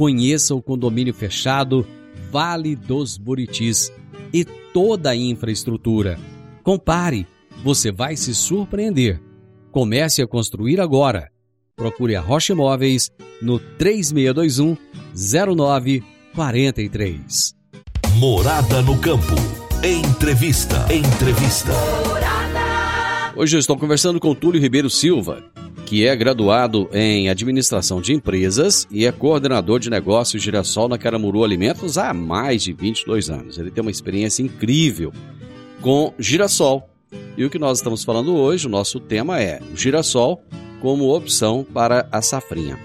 Conheça 0.00 0.54
o 0.54 0.62
condomínio 0.62 1.12
fechado 1.12 1.86
Vale 2.32 2.74
dos 2.74 3.18
Buritis 3.18 3.92
e 4.32 4.46
toda 4.46 5.10
a 5.10 5.14
infraestrutura. 5.14 6.18
Compare, 6.62 7.26
você 7.62 7.92
vai 7.92 8.16
se 8.16 8.34
surpreender. 8.34 9.20
Comece 9.70 10.22
a 10.22 10.26
construir 10.26 10.80
agora. 10.80 11.30
Procure 11.76 12.16
a 12.16 12.20
Rocha 12.22 12.54
Imóveis 12.54 13.10
no 13.42 13.58
3621 13.58 14.74
0943. 15.14 17.54
Morada 18.14 18.80
no 18.80 18.98
campo. 18.98 19.34
Entrevista. 19.84 20.76
Entrevista. 20.90 21.72
Hoje 23.36 23.54
eu 23.54 23.60
estou 23.60 23.76
conversando 23.76 24.18
com 24.18 24.34
Túlio 24.34 24.62
Ribeiro 24.62 24.88
Silva, 24.88 25.44
que 25.90 26.06
é 26.06 26.14
graduado 26.14 26.88
em 26.92 27.28
Administração 27.28 28.00
de 28.00 28.12
Empresas 28.12 28.86
e 28.92 29.06
é 29.06 29.10
coordenador 29.10 29.80
de 29.80 29.90
negócios 29.90 30.40
Girassol 30.40 30.88
na 30.88 30.96
Caramuru 30.96 31.42
Alimentos 31.42 31.98
há 31.98 32.14
mais 32.14 32.62
de 32.62 32.72
22 32.72 33.28
anos. 33.28 33.58
Ele 33.58 33.72
tem 33.72 33.82
uma 33.82 33.90
experiência 33.90 34.40
incrível 34.40 35.12
com 35.80 36.14
girassol. 36.16 36.88
E 37.36 37.44
o 37.44 37.50
que 37.50 37.58
nós 37.58 37.78
estamos 37.78 38.04
falando 38.04 38.36
hoje, 38.36 38.68
o 38.68 38.70
nosso 38.70 39.00
tema 39.00 39.40
é 39.40 39.60
o 39.74 39.76
girassol 39.76 40.40
como 40.80 41.12
opção 41.12 41.66
para 41.74 42.08
a 42.12 42.22
safrinha. 42.22 42.78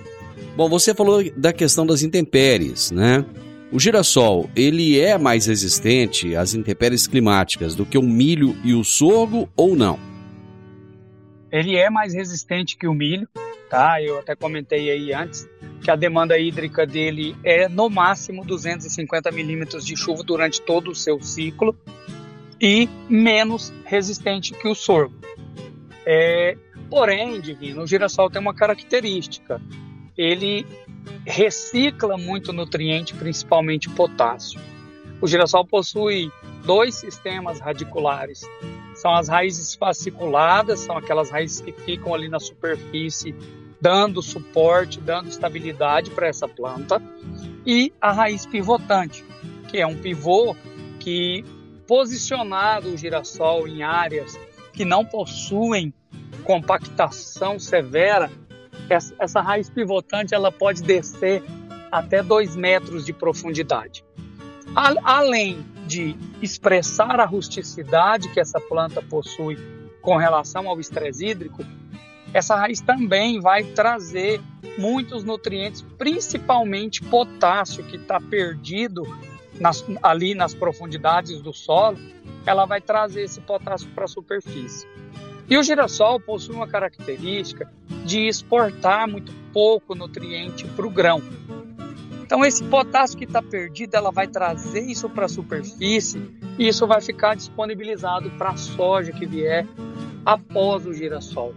Bom, 0.57 0.67
você 0.67 0.95
falou 0.95 1.23
da 1.37 1.53
questão 1.53 1.85
das 1.85 2.01
intempéries, 2.01 2.89
né? 2.89 3.23
O 3.71 3.79
girassol, 3.79 4.49
ele 4.55 4.99
é 4.99 5.15
mais 5.15 5.45
resistente 5.45 6.35
às 6.35 6.55
intempéries 6.55 7.05
climáticas 7.05 7.75
do 7.75 7.85
que 7.85 7.99
o 7.99 8.01
milho 8.01 8.57
e 8.63 8.73
o 8.73 8.83
sorgo 8.83 9.47
ou 9.55 9.75
não? 9.75 10.14
Ele 11.55 11.75
é 11.75 11.89
mais 11.89 12.13
resistente 12.13 12.75
que 12.75 12.87
o 12.87 12.93
milho, 12.93 13.27
tá? 13.69 14.01
Eu 14.01 14.19
até 14.19 14.35
comentei 14.35 14.89
aí 14.89 15.13
antes 15.13 15.47
que 15.81 15.89
a 15.89 15.95
demanda 15.95 16.37
hídrica 16.37 16.85
dele 16.85 17.35
é 17.43 17.69
no 17.69 17.89
máximo 17.89 18.43
250 18.43 19.31
milímetros 19.31 19.85
de 19.85 19.95
chuva 19.95 20.23
durante 20.23 20.61
todo 20.61 20.91
o 20.91 20.95
seu 20.95 21.21
ciclo 21.21 21.75
e 22.59 22.89
menos 23.09 23.73
resistente 23.85 24.53
que 24.53 24.67
o 24.67 24.75
sorgo. 24.75 25.15
É, 26.05 26.57
Porém, 26.89 27.41
Divino, 27.41 27.83
o 27.83 27.87
girassol 27.87 28.29
tem 28.29 28.39
uma 28.39 28.53
característica. 28.53 29.61
Ele 30.17 30.65
recicla 31.25 32.17
muito 32.17 32.53
nutriente, 32.53 33.13
principalmente 33.13 33.89
potássio. 33.89 34.59
O 35.21 35.27
girassol 35.27 35.65
possui 35.65 36.31
dois 36.63 36.95
sistemas 36.95 37.59
radiculares. 37.59 38.41
São 39.05 39.13
as 39.13 39.27
raízes 39.27 39.75
fasciculadas, 39.75 40.79
são 40.79 40.97
aquelas 40.97 41.29
raízes 41.29 41.61
que 41.61 41.71
ficam 41.71 42.11
ali 42.11 42.27
na 42.27 42.39
superfície, 42.39 43.35
dando 43.79 44.19
suporte, 44.19 44.99
dando 44.99 45.29
estabilidade 45.29 46.09
para 46.09 46.27
essa 46.27 46.47
planta, 46.47 46.99
e 47.63 47.93
a 48.01 48.11
raiz 48.11 48.47
pivotante, 48.47 49.23
que 49.67 49.77
é 49.77 49.85
um 49.85 49.95
pivô 49.95 50.55
que 50.99 51.45
posicionado 51.85 52.89
o 52.89 52.97
girassol 52.97 53.67
em 53.67 53.83
áreas 53.83 54.39
que 54.73 54.83
não 54.83 55.05
possuem 55.05 55.93
compactação 56.43 57.59
severa, 57.59 58.31
essa, 58.89 59.39
raiz 59.39 59.69
pivotante 59.69 60.33
ela 60.33 60.51
pode 60.51 60.81
descer 60.81 61.43
até 61.91 62.23
2 62.23 62.55
metros 62.55 63.05
de 63.05 63.13
profundidade. 63.13 64.03
Além 65.03 65.63
de 65.85 66.15
expressar 66.41 67.19
a 67.19 67.25
rusticidade 67.25 68.29
que 68.29 68.39
essa 68.39 68.59
planta 68.59 69.01
possui 69.01 69.57
com 70.01 70.17
relação 70.17 70.67
ao 70.67 70.79
estresse 70.79 71.25
hídrico, 71.25 71.63
essa 72.33 72.55
raiz 72.55 72.81
também 72.81 73.39
vai 73.39 73.63
trazer 73.63 74.41
muitos 74.77 75.23
nutrientes, 75.23 75.81
principalmente 75.97 77.01
potássio, 77.01 77.83
que 77.83 77.95
está 77.95 78.19
perdido 78.19 79.03
nas, 79.59 79.85
ali 80.03 80.35
nas 80.35 80.53
profundidades 80.53 81.41
do 81.41 81.53
solo, 81.53 81.97
ela 82.45 82.65
vai 82.65 82.81
trazer 82.81 83.23
esse 83.23 83.39
potássio 83.41 83.89
para 83.91 84.05
a 84.05 84.07
superfície. 84.07 84.87
E 85.49 85.57
o 85.57 85.63
girassol 85.63 86.19
possui 86.19 86.55
uma 86.55 86.67
característica 86.67 87.71
de 88.03 88.27
exportar 88.27 89.07
muito 89.07 89.31
pouco 89.53 89.95
nutriente 89.95 90.65
para 90.65 90.85
o 90.85 90.89
grão. 90.89 91.21
Então 92.25 92.43
esse 92.43 92.63
potássio 92.63 93.19
que 93.19 93.25
está 93.25 93.39
perdido, 93.39 93.93
ela 93.93 94.11
vai 94.11 94.27
trazer 94.27 94.81
isso 94.81 95.07
para 95.07 95.25
a 95.25 95.29
superfície 95.29 96.19
e 96.57 96.67
isso 96.67 96.87
vai 96.87 96.99
ficar 96.99 97.35
disponibilizado 97.35 98.31
para 98.31 98.49
a 98.49 98.57
soja 98.57 99.11
que 99.11 99.27
vier 99.27 99.67
após 100.25 100.87
o 100.87 100.93
girassol. 100.93 101.53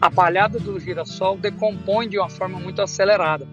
A 0.00 0.10
palhada 0.10 0.58
do 0.58 0.78
girassol 0.80 1.38
decompõe 1.38 2.08
de 2.08 2.18
uma 2.18 2.28
forma 2.28 2.58
muito 2.58 2.82
acelerada. 2.82 3.46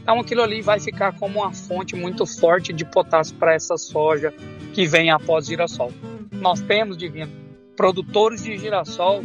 Então 0.00 0.20
aquilo 0.20 0.42
ali 0.42 0.62
vai 0.62 0.78
ficar 0.78 1.12
como 1.18 1.40
uma 1.40 1.52
fonte 1.52 1.96
muito 1.96 2.24
forte 2.24 2.72
de 2.72 2.84
potássio 2.84 3.34
para 3.34 3.54
essa 3.54 3.76
soja 3.76 4.32
que 4.72 4.86
vem 4.86 5.10
após 5.10 5.46
o 5.46 5.48
girassol. 5.48 5.92
Nós 6.30 6.60
temos, 6.60 6.96
Divino, 6.96 7.32
produtores 7.76 8.44
de 8.44 8.56
girassol 8.56 9.22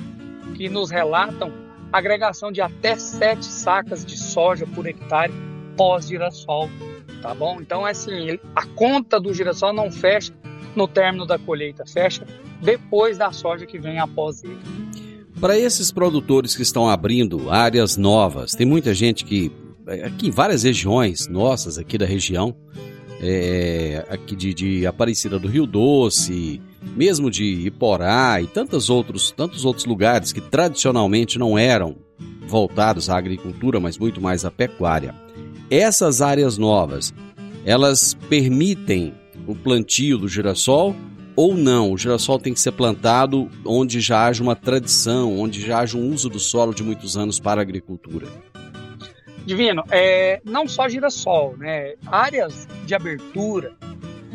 que 0.56 0.68
nos 0.68 0.90
relatam 0.90 1.54
agregação 1.94 2.52
de 2.52 2.60
até 2.60 2.96
7 2.96 3.46
sacas 3.46 4.04
de 4.04 4.18
soja 4.18 4.66
por 4.66 4.88
hectare 4.88 5.32
pós-girassol, 5.78 6.70
tá 7.22 7.34
bom? 7.34 7.62
Então, 7.62 7.88
é 7.88 7.92
assim, 7.92 8.40
a 8.56 8.66
conta 8.66 9.20
do 9.20 9.34
girassol 9.34 9.72
não 9.72 9.92
fecha 9.92 10.34
no 10.76 10.88
término 10.88 11.26
da 11.26 11.38
colheita, 11.38 11.86
fecha 11.86 12.26
depois 12.62 13.18
da 13.18 13.32
soja 13.32 13.66
que 13.66 13.80
vem 13.80 14.00
após 14.00 14.44
ele. 14.44 14.58
Para 15.40 15.58
esses 15.58 15.92
produtores 15.92 16.56
que 16.56 16.64
estão 16.64 16.90
abrindo 16.90 17.52
áreas 17.52 17.96
novas, 17.96 18.54
tem 18.54 18.66
muita 18.66 18.94
gente 18.94 19.24
que, 19.24 19.52
aqui 20.04 20.28
em 20.28 20.32
várias 20.32 20.64
regiões 20.64 21.28
nossas, 21.28 21.78
aqui 21.78 21.98
da 21.98 22.06
região, 22.06 22.56
é, 23.22 24.04
aqui 24.10 24.36
de, 24.36 24.54
de 24.54 24.88
Aparecida 24.88 25.38
do 25.38 25.48
Rio 25.48 25.68
Doce, 25.68 26.60
mesmo 26.96 27.30
de 27.30 27.44
Iporá 27.68 28.42
e 28.42 28.48
tantos 28.48 28.90
outros, 28.90 29.32
tantos 29.32 29.66
outros 29.66 29.86
lugares 29.86 30.34
que 30.34 30.42
tradicionalmente 30.42 31.38
não 31.38 31.58
eram 31.58 31.96
voltados 32.48 33.10
à 33.10 33.18
agricultura, 33.18 33.80
mas 33.80 33.98
muito 33.98 34.20
mais 34.22 34.46
à 34.46 34.50
pecuária. 34.50 35.14
Essas 35.70 36.22
áreas 36.22 36.58
novas, 36.58 37.14
elas 37.66 38.14
permitem 38.30 39.14
o 39.46 39.54
plantio 39.54 40.18
do 40.18 40.28
girassol 40.28 40.96
ou 41.36 41.56
não? 41.56 41.92
O 41.92 41.98
girassol 41.98 42.40
tem 42.40 42.54
que 42.54 42.60
ser 42.60 42.72
plantado 42.72 43.50
onde 43.66 44.00
já 44.00 44.26
haja 44.26 44.42
uma 44.42 44.56
tradição, 44.56 45.38
onde 45.38 45.60
já 45.60 45.80
haja 45.80 45.98
um 45.98 46.10
uso 46.10 46.30
do 46.30 46.40
solo 46.40 46.74
de 46.74 46.84
muitos 46.84 47.18
anos 47.18 47.38
para 47.38 47.60
a 47.60 47.64
agricultura. 47.64 48.28
Divino, 49.46 49.84
é, 49.92 50.42
não 50.46 50.70
só 50.70 50.88
girassol, 50.88 51.58
né? 51.58 51.96
Áreas 52.06 52.66
de 52.86 52.96
abertura, 52.96 53.74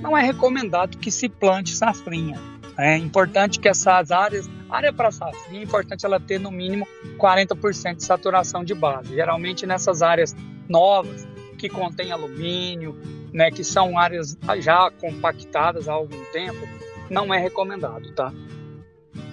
não 0.02 0.16
é 0.16 0.22
recomendado 0.22 0.98
que 0.98 1.10
se 1.10 1.30
plante 1.30 1.74
safrinha. 1.74 2.38
É 2.78 2.96
importante 2.98 3.58
que 3.58 3.68
essas 3.68 4.10
áreas, 4.10 4.50
área 4.68 4.92
para 4.92 5.10
safrinha, 5.10 5.60
é 5.60 5.64
importante 5.64 6.04
ela 6.04 6.20
ter 6.20 6.38
no 6.38 6.50
mínimo 6.50 6.86
40% 7.18 7.96
de 7.96 8.04
saturação 8.04 8.62
de 8.64 8.74
base. 8.74 9.14
Geralmente 9.14 9.66
nessas 9.66 10.02
áreas 10.02 10.34
novas, 10.72 11.28
que 11.58 11.68
contém 11.68 12.10
alumínio, 12.10 12.96
né, 13.32 13.50
que 13.50 13.62
são 13.62 13.98
áreas 13.98 14.36
já 14.58 14.90
compactadas 14.90 15.88
há 15.88 15.92
algum 15.92 16.24
tempo, 16.32 16.66
não 17.08 17.32
é 17.32 17.38
recomendado, 17.38 18.12
tá? 18.14 18.32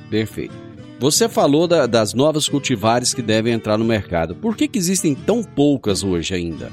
Perfeito. 0.10 0.54
Você 1.00 1.30
falou 1.30 1.66
da, 1.66 1.86
das 1.86 2.14
novas 2.14 2.50
cultivares 2.50 3.14
que 3.14 3.22
devem 3.22 3.54
entrar 3.54 3.78
no 3.78 3.86
mercado. 3.86 4.36
Por 4.36 4.56
que, 4.56 4.68
que 4.68 4.78
existem 4.78 5.16
tão 5.16 5.42
poucas 5.42 6.04
hoje 6.04 6.36
ainda? 6.36 6.70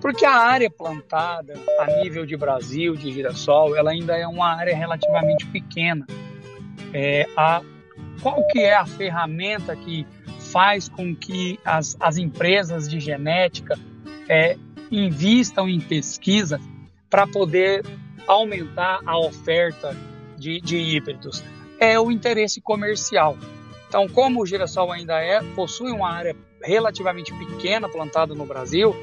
Porque 0.00 0.24
a 0.24 0.36
área 0.36 0.68
plantada 0.68 1.54
a 1.78 2.02
nível 2.02 2.26
de 2.26 2.36
Brasil, 2.36 2.96
de 2.96 3.12
girassol, 3.12 3.76
ela 3.76 3.92
ainda 3.92 4.16
é 4.16 4.26
uma 4.26 4.54
área 4.54 4.76
relativamente 4.76 5.46
pequena. 5.46 6.04
É, 6.92 7.26
a, 7.36 7.62
qual 8.20 8.44
que 8.48 8.58
é 8.60 8.74
a 8.74 8.84
ferramenta 8.84 9.74
que 9.76 10.06
faz 10.56 10.88
com 10.88 11.14
que 11.14 11.60
as, 11.62 11.98
as 12.00 12.16
empresas 12.16 12.88
de 12.88 12.98
genética 12.98 13.78
é, 14.26 14.56
invistam 14.90 15.68
em 15.68 15.78
pesquisa 15.78 16.58
para 17.10 17.26
poder 17.26 17.84
aumentar 18.26 19.00
a 19.04 19.18
oferta 19.18 19.94
de, 20.38 20.58
de 20.62 20.78
híbridos? 20.78 21.44
É 21.78 22.00
o 22.00 22.10
interesse 22.10 22.58
comercial. 22.62 23.36
Então, 23.86 24.08
como 24.08 24.40
o 24.40 24.46
girassol 24.46 24.90
ainda 24.90 25.20
é, 25.20 25.42
possui 25.54 25.92
uma 25.92 26.10
área 26.10 26.34
relativamente 26.62 27.34
pequena 27.34 27.86
plantada 27.86 28.34
no 28.34 28.46
Brasil, 28.46 28.96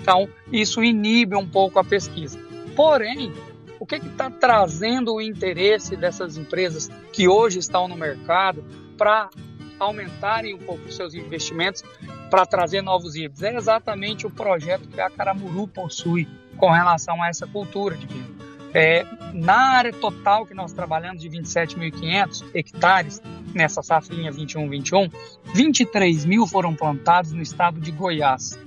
então, 0.00 0.26
isso 0.50 0.82
inibe 0.82 1.36
um 1.36 1.46
pouco 1.46 1.78
a 1.78 1.84
pesquisa. 1.84 2.38
Porém, 2.74 3.30
o 3.78 3.84
que 3.84 3.96
está 3.96 4.30
trazendo 4.30 5.16
o 5.16 5.20
interesse 5.20 5.96
dessas 5.96 6.38
empresas 6.38 6.90
que 7.12 7.28
hoje 7.28 7.58
estão 7.58 7.88
no 7.88 7.94
mercado 7.94 8.64
para 8.96 9.28
aumentarem 9.78 10.54
um 10.54 10.58
pouco 10.58 10.86
os 10.86 10.96
seus 10.96 11.14
investimentos 11.14 11.82
para 12.30 12.46
trazer 12.46 12.82
novos 12.82 13.14
híbridos. 13.14 13.42
É 13.42 13.54
exatamente 13.54 14.26
o 14.26 14.30
projeto 14.30 14.88
que 14.88 15.00
a 15.00 15.10
Caramuru 15.10 15.68
possui 15.68 16.28
com 16.56 16.70
relação 16.70 17.22
a 17.22 17.28
essa 17.28 17.46
cultura 17.46 17.96
de 17.96 18.06
vinho. 18.06 18.34
É, 18.72 19.06
na 19.32 19.76
área 19.76 19.92
total 19.92 20.44
que 20.44 20.52
nós 20.52 20.72
trabalhamos 20.72 21.22
de 21.22 21.30
27.500 21.30 22.44
hectares, 22.54 23.22
nessa 23.54 23.82
safrinha 23.82 24.32
21-21, 24.32 25.12
23 25.54 26.24
mil 26.24 26.46
foram 26.46 26.74
plantados 26.74 27.30
no 27.30 27.40
estado 27.40 27.80
de 27.80 27.92
Goiás. 27.92 28.58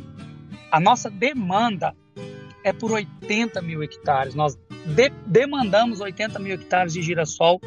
A 0.71 0.79
nossa 0.79 1.09
demanda 1.09 1.93
é 2.63 2.71
por 2.71 2.91
80 2.91 3.61
mil 3.61 3.83
hectares. 3.83 4.33
Nós 4.33 4.57
de 4.85 5.09
demandamos 5.25 5.99
80 5.99 6.39
mil 6.39 6.53
hectares 6.53 6.93
de 6.93 7.01
girassol 7.01 7.59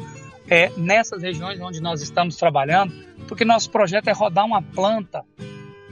é, 0.49 0.71
nessas 0.75 1.21
regiões 1.21 1.61
onde 1.61 1.79
nós 1.79 2.01
estamos 2.01 2.35
trabalhando, 2.35 2.93
porque 3.31 3.45
nosso 3.45 3.69
projeto 3.69 4.09
é 4.09 4.11
rodar 4.11 4.45
uma 4.45 4.61
planta 4.61 5.23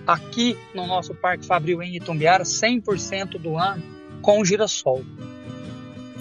aqui 0.06 0.58
no 0.75 0.86
nosso 0.86 1.15
Parque 1.15 1.45
Fabril 1.45 1.82
em 1.82 1.95
Itumbiara 1.95 2.43
100% 2.43 3.39
do 3.39 3.58
ano 3.58 3.82
com 4.21 4.43
girassol. 4.43 5.06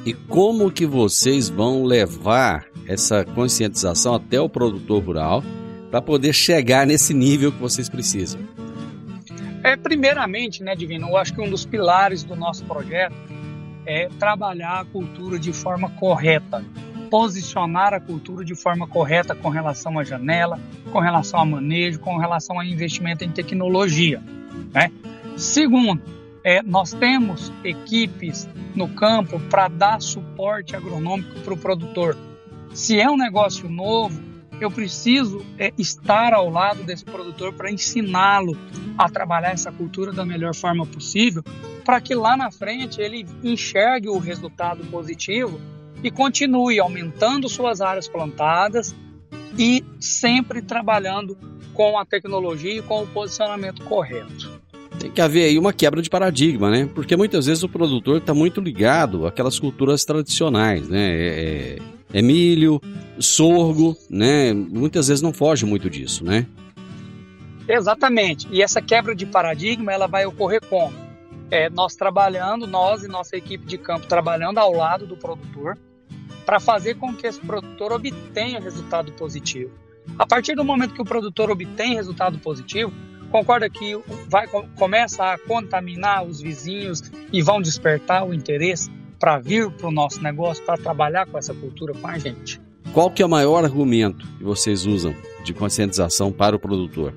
E 0.06 0.14
como 0.14 0.70
que 0.70 0.86
vocês 0.86 1.48
vão 1.48 1.82
levar 1.82 2.66
essa 2.86 3.24
conscientização 3.24 4.14
até 4.14 4.40
o 4.40 4.48
produtor 4.48 5.02
rural 5.02 5.42
para 5.90 6.00
poder 6.00 6.32
chegar 6.32 6.86
nesse 6.86 7.12
nível 7.12 7.50
que 7.50 7.58
vocês 7.58 7.88
precisam? 7.88 8.40
É, 9.64 9.76
primeiramente, 9.76 10.62
né, 10.62 10.76
Divino, 10.76 11.08
eu 11.08 11.16
acho 11.16 11.34
que 11.34 11.40
um 11.40 11.50
dos 11.50 11.66
pilares 11.66 12.22
do 12.22 12.36
nosso 12.36 12.64
projeto 12.64 13.16
é 13.84 14.08
trabalhar 14.20 14.82
a 14.82 14.84
cultura 14.84 15.36
de 15.36 15.52
forma 15.52 15.90
correta, 15.90 16.64
posicionar 17.08 17.94
a 17.94 18.00
cultura 18.00 18.44
de 18.44 18.54
forma 18.54 18.86
correta 18.86 19.34
com 19.34 19.48
relação 19.48 19.98
à 19.98 20.04
janela, 20.04 20.60
com 20.92 20.98
relação 20.98 21.40
a 21.40 21.44
manejo, 21.44 22.00
com 22.00 22.16
relação 22.16 22.58
a 22.58 22.66
investimento 22.66 23.24
em 23.24 23.30
tecnologia. 23.30 24.22
Né? 24.72 24.90
Segundo, 25.36 26.02
é, 26.44 26.62
nós 26.62 26.92
temos 26.92 27.52
equipes 27.64 28.48
no 28.74 28.88
campo 28.88 29.40
para 29.50 29.68
dar 29.68 30.00
suporte 30.00 30.76
agronômico 30.76 31.40
para 31.40 31.54
o 31.54 31.58
produtor. 31.58 32.16
Se 32.72 33.00
é 33.00 33.10
um 33.10 33.16
negócio 33.16 33.68
novo, 33.68 34.22
eu 34.60 34.70
preciso 34.70 35.44
é, 35.58 35.72
estar 35.78 36.32
ao 36.32 36.50
lado 36.50 36.82
desse 36.82 37.04
produtor 37.04 37.52
para 37.52 37.70
ensiná-lo 37.70 38.56
a 38.96 39.08
trabalhar 39.08 39.50
essa 39.50 39.70
cultura 39.70 40.12
da 40.12 40.24
melhor 40.24 40.54
forma 40.54 40.84
possível, 40.84 41.42
para 41.84 42.00
que 42.00 42.14
lá 42.14 42.36
na 42.36 42.50
frente 42.50 43.00
ele 43.00 43.26
enxergue 43.42 44.08
o 44.08 44.18
resultado 44.18 44.84
positivo 44.86 45.60
e 46.02 46.10
continue 46.10 46.78
aumentando 46.78 47.48
suas 47.48 47.80
áreas 47.80 48.08
plantadas 48.08 48.94
e 49.58 49.84
sempre 50.00 50.62
trabalhando 50.62 51.36
com 51.74 51.98
a 51.98 52.04
tecnologia 52.04 52.78
e 52.78 52.82
com 52.82 53.02
o 53.02 53.06
posicionamento 53.06 53.84
correto. 53.84 54.58
Tem 54.98 55.10
que 55.10 55.20
haver 55.20 55.44
aí 55.44 55.58
uma 55.58 55.72
quebra 55.72 56.02
de 56.02 56.10
paradigma, 56.10 56.70
né? 56.70 56.88
Porque 56.92 57.16
muitas 57.16 57.46
vezes 57.46 57.62
o 57.62 57.68
produtor 57.68 58.18
está 58.18 58.34
muito 58.34 58.60
ligado 58.60 59.26
àquelas 59.26 59.58
culturas 59.58 60.04
tradicionais, 60.04 60.88
né? 60.88 61.10
É, 61.10 61.78
é, 62.12 62.18
é 62.18 62.22
milho, 62.22 62.80
sorgo, 63.18 63.96
né? 64.10 64.52
Muitas 64.52 65.06
vezes 65.06 65.22
não 65.22 65.32
foge 65.32 65.64
muito 65.64 65.88
disso, 65.88 66.24
né? 66.24 66.46
Exatamente. 67.68 68.48
E 68.50 68.60
essa 68.60 68.82
quebra 68.82 69.14
de 69.14 69.26
paradigma 69.26 69.92
ela 69.92 70.08
vai 70.08 70.26
ocorrer 70.26 70.60
como? 70.68 71.07
É, 71.50 71.70
nós 71.70 71.94
trabalhando, 71.94 72.66
nós 72.66 73.02
e 73.02 73.08
nossa 73.08 73.36
equipe 73.36 73.64
de 73.64 73.78
campo 73.78 74.06
trabalhando 74.06 74.58
ao 74.58 74.72
lado 74.72 75.06
do 75.06 75.16
produtor, 75.16 75.78
para 76.44 76.60
fazer 76.60 76.94
com 76.94 77.14
que 77.14 77.26
esse 77.26 77.40
produtor 77.40 77.92
obtenha 77.92 78.60
resultado 78.60 79.12
positivo. 79.12 79.70
A 80.18 80.26
partir 80.26 80.54
do 80.54 80.64
momento 80.64 80.94
que 80.94 81.02
o 81.02 81.04
produtor 81.04 81.50
obtém 81.50 81.94
resultado 81.94 82.38
positivo, 82.38 82.92
concorda 83.30 83.68
que 83.68 83.98
vai 84.28 84.46
começa 84.76 85.32
a 85.32 85.38
contaminar 85.38 86.24
os 86.24 86.40
vizinhos 86.40 87.02
e 87.32 87.42
vão 87.42 87.60
despertar 87.60 88.26
o 88.26 88.32
interesse 88.32 88.90
para 89.18 89.38
vir 89.38 89.70
para 89.70 89.88
o 89.88 89.92
nosso 89.92 90.22
negócio, 90.22 90.64
para 90.64 90.78
trabalhar 90.78 91.26
com 91.26 91.36
essa 91.36 91.52
cultura 91.52 91.92
com 91.92 92.06
a 92.06 92.18
gente. 92.18 92.60
Qual 92.92 93.10
que 93.10 93.22
é 93.22 93.26
o 93.26 93.28
maior 93.28 93.64
argumento 93.64 94.26
que 94.38 94.44
vocês 94.44 94.86
usam 94.86 95.14
de 95.44 95.52
conscientização 95.52 96.32
para 96.32 96.56
o 96.56 96.58
produtor? 96.58 97.12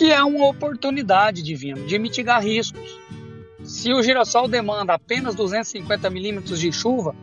Que 0.00 0.10
é 0.10 0.24
uma 0.24 0.46
oportunidade 0.46 1.42
divina 1.42 1.78
de 1.82 1.98
mitigar 1.98 2.42
riscos. 2.42 2.98
Se 3.62 3.92
o 3.92 4.02
girassol 4.02 4.48
demanda 4.48 4.94
apenas 4.94 5.34
250 5.34 6.08
milímetros 6.08 6.58
de 6.58 6.72
chuva, 6.72 7.14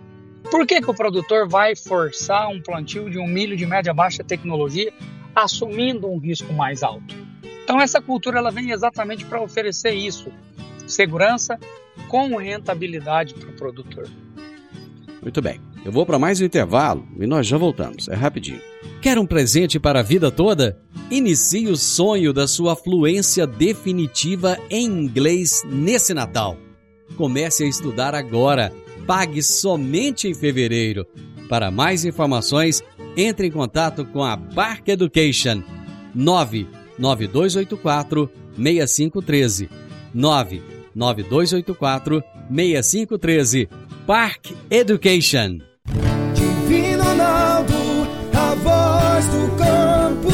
por 0.51 0.63
que, 0.63 0.79
que 0.79 0.91
o 0.91 0.93
produtor 0.93 1.49
vai 1.49 1.75
forçar 1.75 2.47
um 2.49 2.61
plantio 2.61 3.09
de 3.09 3.17
um 3.17 3.25
milho 3.25 3.57
de 3.57 3.65
média 3.65 3.91
baixa 3.95 4.23
tecnologia, 4.23 4.93
assumindo 5.35 6.07
um 6.07 6.19
risco 6.19 6.53
mais 6.53 6.83
alto? 6.83 7.15
Então 7.63 7.81
essa 7.81 7.99
cultura 7.99 8.37
ela 8.37 8.51
vem 8.51 8.69
exatamente 8.69 9.25
para 9.25 9.41
oferecer 9.41 9.95
isso, 9.95 10.31
segurança 10.85 11.59
com 12.07 12.35
rentabilidade 12.35 13.33
para 13.33 13.49
o 13.49 13.53
produtor. 13.53 14.07
Muito 15.19 15.41
bem. 15.41 15.59
Eu 15.87 15.91
vou 15.93 16.05
para 16.05 16.19
mais 16.19 16.39
um 16.41 16.43
intervalo 16.43 17.07
e 17.17 17.25
nós 17.25 17.47
já 17.47 17.57
voltamos. 17.57 18.09
É 18.09 18.13
rapidinho. 18.13 18.59
Quer 19.01 19.17
um 19.17 19.25
presente 19.25 19.79
para 19.79 20.01
a 20.01 20.03
vida 20.03 20.29
toda? 20.29 20.77
Inicie 21.09 21.69
o 21.69 21.77
sonho 21.77 22.33
da 22.33 22.45
sua 22.45 22.75
fluência 22.75 23.47
definitiva 23.47 24.57
em 24.69 24.83
inglês 24.83 25.63
nesse 25.65 26.13
Natal. 26.13 26.57
Comece 27.15 27.63
a 27.63 27.67
estudar 27.67 28.13
agora 28.13 28.73
pague 29.05 29.41
somente 29.41 30.27
em 30.27 30.33
fevereiro. 30.33 31.07
Para 31.47 31.71
mais 31.71 32.03
informações, 32.03 32.83
entre 33.15 33.47
em 33.47 33.51
contato 33.51 34.03
com 34.03 34.25
a 34.25 34.35
Bark 34.35 34.89
Education 34.89 35.63
99284 36.13 38.29
6513 38.57 39.69
99284 40.13 42.21
6513 42.51 43.69
Park 44.05 44.51
Education 44.69 45.66
voz 49.17 49.25
do 49.29 49.51
campo 49.57 50.27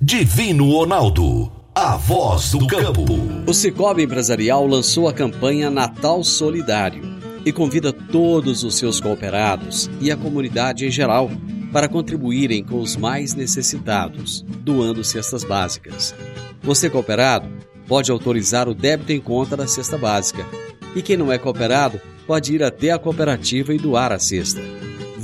Divino 0.00 0.72
Ronaldo 0.72 1.52
a 1.76 1.96
voz 1.96 2.50
do 2.50 2.66
campo. 2.66 3.04
O 3.46 3.54
Cicobi 3.54 4.02
Empresarial 4.02 4.66
lançou 4.66 5.08
a 5.08 5.12
campanha 5.12 5.70
Natal 5.70 6.22
Solidário 6.24 7.02
e 7.44 7.52
convida 7.52 7.92
todos 7.92 8.64
os 8.64 8.76
seus 8.76 9.00
cooperados 9.00 9.90
e 10.00 10.10
a 10.10 10.16
comunidade 10.16 10.86
em 10.86 10.90
geral 10.90 11.30
para 11.72 11.88
contribuírem 11.88 12.64
com 12.64 12.80
os 12.80 12.96
mais 12.96 13.34
necessitados, 13.34 14.44
doando 14.60 15.04
cestas 15.04 15.44
básicas. 15.44 16.14
Você 16.62 16.88
cooperado 16.88 17.48
pode 17.86 18.10
autorizar 18.10 18.68
o 18.68 18.74
débito 18.74 19.12
em 19.12 19.20
conta 19.20 19.56
da 19.56 19.66
cesta 19.66 19.98
básica. 19.98 20.44
E 20.96 21.02
quem 21.02 21.16
não 21.16 21.30
é 21.30 21.38
cooperado 21.38 22.00
pode 22.26 22.54
ir 22.54 22.62
até 22.62 22.90
a 22.90 22.98
cooperativa 22.98 23.74
e 23.74 23.78
doar 23.78 24.12
a 24.12 24.18
cesta. 24.18 24.60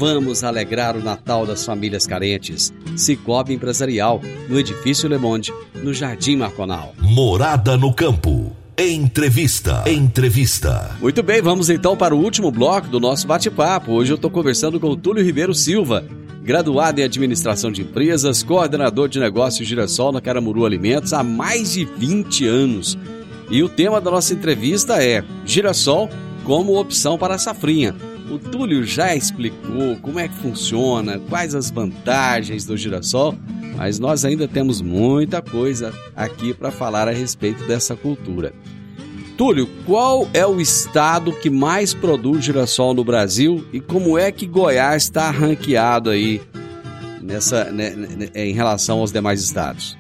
Vamos 0.00 0.42
alegrar 0.42 0.96
o 0.96 1.04
Natal 1.04 1.44
das 1.44 1.62
famílias 1.62 2.06
carentes. 2.06 2.72
Cicobi 2.96 3.52
Empresarial, 3.52 4.22
no 4.48 4.58
Edifício 4.58 5.06
Le 5.06 5.18
Monde, 5.18 5.52
no 5.74 5.92
Jardim 5.92 6.36
Marconal. 6.36 6.94
Morada 6.98 7.76
no 7.76 7.92
Campo. 7.92 8.50
Entrevista. 8.78 9.84
Entrevista. 9.86 10.96
Muito 11.02 11.22
bem, 11.22 11.42
vamos 11.42 11.68
então 11.68 11.98
para 11.98 12.14
o 12.14 12.18
último 12.18 12.50
bloco 12.50 12.88
do 12.88 12.98
nosso 12.98 13.26
bate-papo. 13.26 13.92
Hoje 13.92 14.10
eu 14.10 14.14
estou 14.14 14.30
conversando 14.30 14.80
com 14.80 14.88
o 14.88 14.96
Túlio 14.96 15.22
Ribeiro 15.22 15.52
Silva, 15.52 16.02
graduado 16.42 16.98
em 16.98 17.04
Administração 17.04 17.70
de 17.70 17.82
Empresas, 17.82 18.42
coordenador 18.42 19.06
de 19.06 19.20
negócios 19.20 19.68
Girassol 19.68 20.12
na 20.12 20.20
Caramuru 20.22 20.64
Alimentos 20.64 21.12
há 21.12 21.22
mais 21.22 21.74
de 21.74 21.84
20 21.84 22.46
anos. 22.46 22.96
E 23.50 23.62
o 23.62 23.68
tema 23.68 24.00
da 24.00 24.10
nossa 24.10 24.32
entrevista 24.32 25.04
é 25.04 25.22
Girassol 25.44 26.08
como 26.42 26.80
opção 26.80 27.18
para 27.18 27.34
a 27.34 27.38
safrinha. 27.38 27.94
O 28.30 28.38
Túlio 28.38 28.84
já 28.84 29.14
explicou 29.14 29.96
como 29.96 30.20
é 30.20 30.28
que 30.28 30.34
funciona, 30.36 31.18
quais 31.28 31.52
as 31.52 31.68
vantagens 31.68 32.64
do 32.64 32.76
girassol, 32.76 33.34
mas 33.76 33.98
nós 33.98 34.24
ainda 34.24 34.46
temos 34.46 34.80
muita 34.80 35.42
coisa 35.42 35.92
aqui 36.14 36.54
para 36.54 36.70
falar 36.70 37.08
a 37.08 37.10
respeito 37.10 37.66
dessa 37.66 37.96
cultura. 37.96 38.52
Túlio, 39.36 39.66
qual 39.84 40.28
é 40.32 40.46
o 40.46 40.60
estado 40.60 41.32
que 41.32 41.50
mais 41.50 41.92
produz 41.92 42.44
girassol 42.44 42.94
no 42.94 43.02
Brasil 43.02 43.66
e 43.72 43.80
como 43.80 44.16
é 44.16 44.30
que 44.30 44.46
Goiás 44.46 45.04
está 45.04 45.28
ranqueado 45.30 46.10
aí 46.10 46.40
nessa, 47.20 47.64
né, 47.64 47.90
né, 47.90 48.28
em 48.34 48.52
relação 48.52 49.00
aos 49.00 49.10
demais 49.10 49.42
estados? 49.42 49.98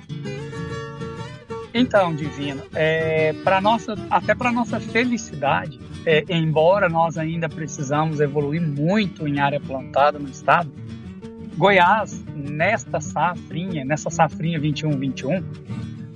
Então, 1.74 2.14
Divino, 2.14 2.62
é, 2.74 3.34
nossa, 3.60 3.96
até 4.08 4.34
para 4.34 4.52
nossa 4.52 4.78
felicidade, 4.78 5.80
é, 6.06 6.24
embora 6.30 6.88
nós 6.88 7.18
ainda 7.18 7.48
precisamos 7.48 8.20
evoluir 8.20 8.62
muito 8.62 9.26
em 9.26 9.38
área 9.38 9.60
plantada 9.60 10.18
no 10.18 10.28
estado, 10.28 10.70
Goiás, 11.56 12.24
nesta 12.34 13.00
safrinha, 13.00 13.84
nessa 13.84 14.08
safrinha 14.08 14.58
21-21, 14.58 15.42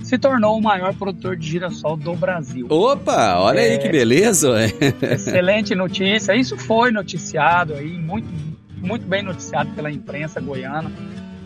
se 0.02 0.18
tornou 0.18 0.58
o 0.58 0.62
maior 0.62 0.94
produtor 0.94 1.36
de 1.36 1.48
girassol 1.48 1.96
do 1.96 2.14
Brasil. 2.14 2.66
Opa, 2.70 3.38
olha 3.38 3.60
é, 3.60 3.72
aí 3.72 3.78
que 3.78 3.88
beleza! 3.88 4.54
Excelente 5.02 5.74
notícia. 5.74 6.34
Isso 6.34 6.56
foi 6.56 6.90
noticiado 6.90 7.74
aí, 7.74 7.98
muito, 7.98 8.28
muito 8.80 9.06
bem 9.06 9.22
noticiado 9.22 9.70
pela 9.72 9.90
imprensa 9.90 10.40
goiana. 10.40 10.90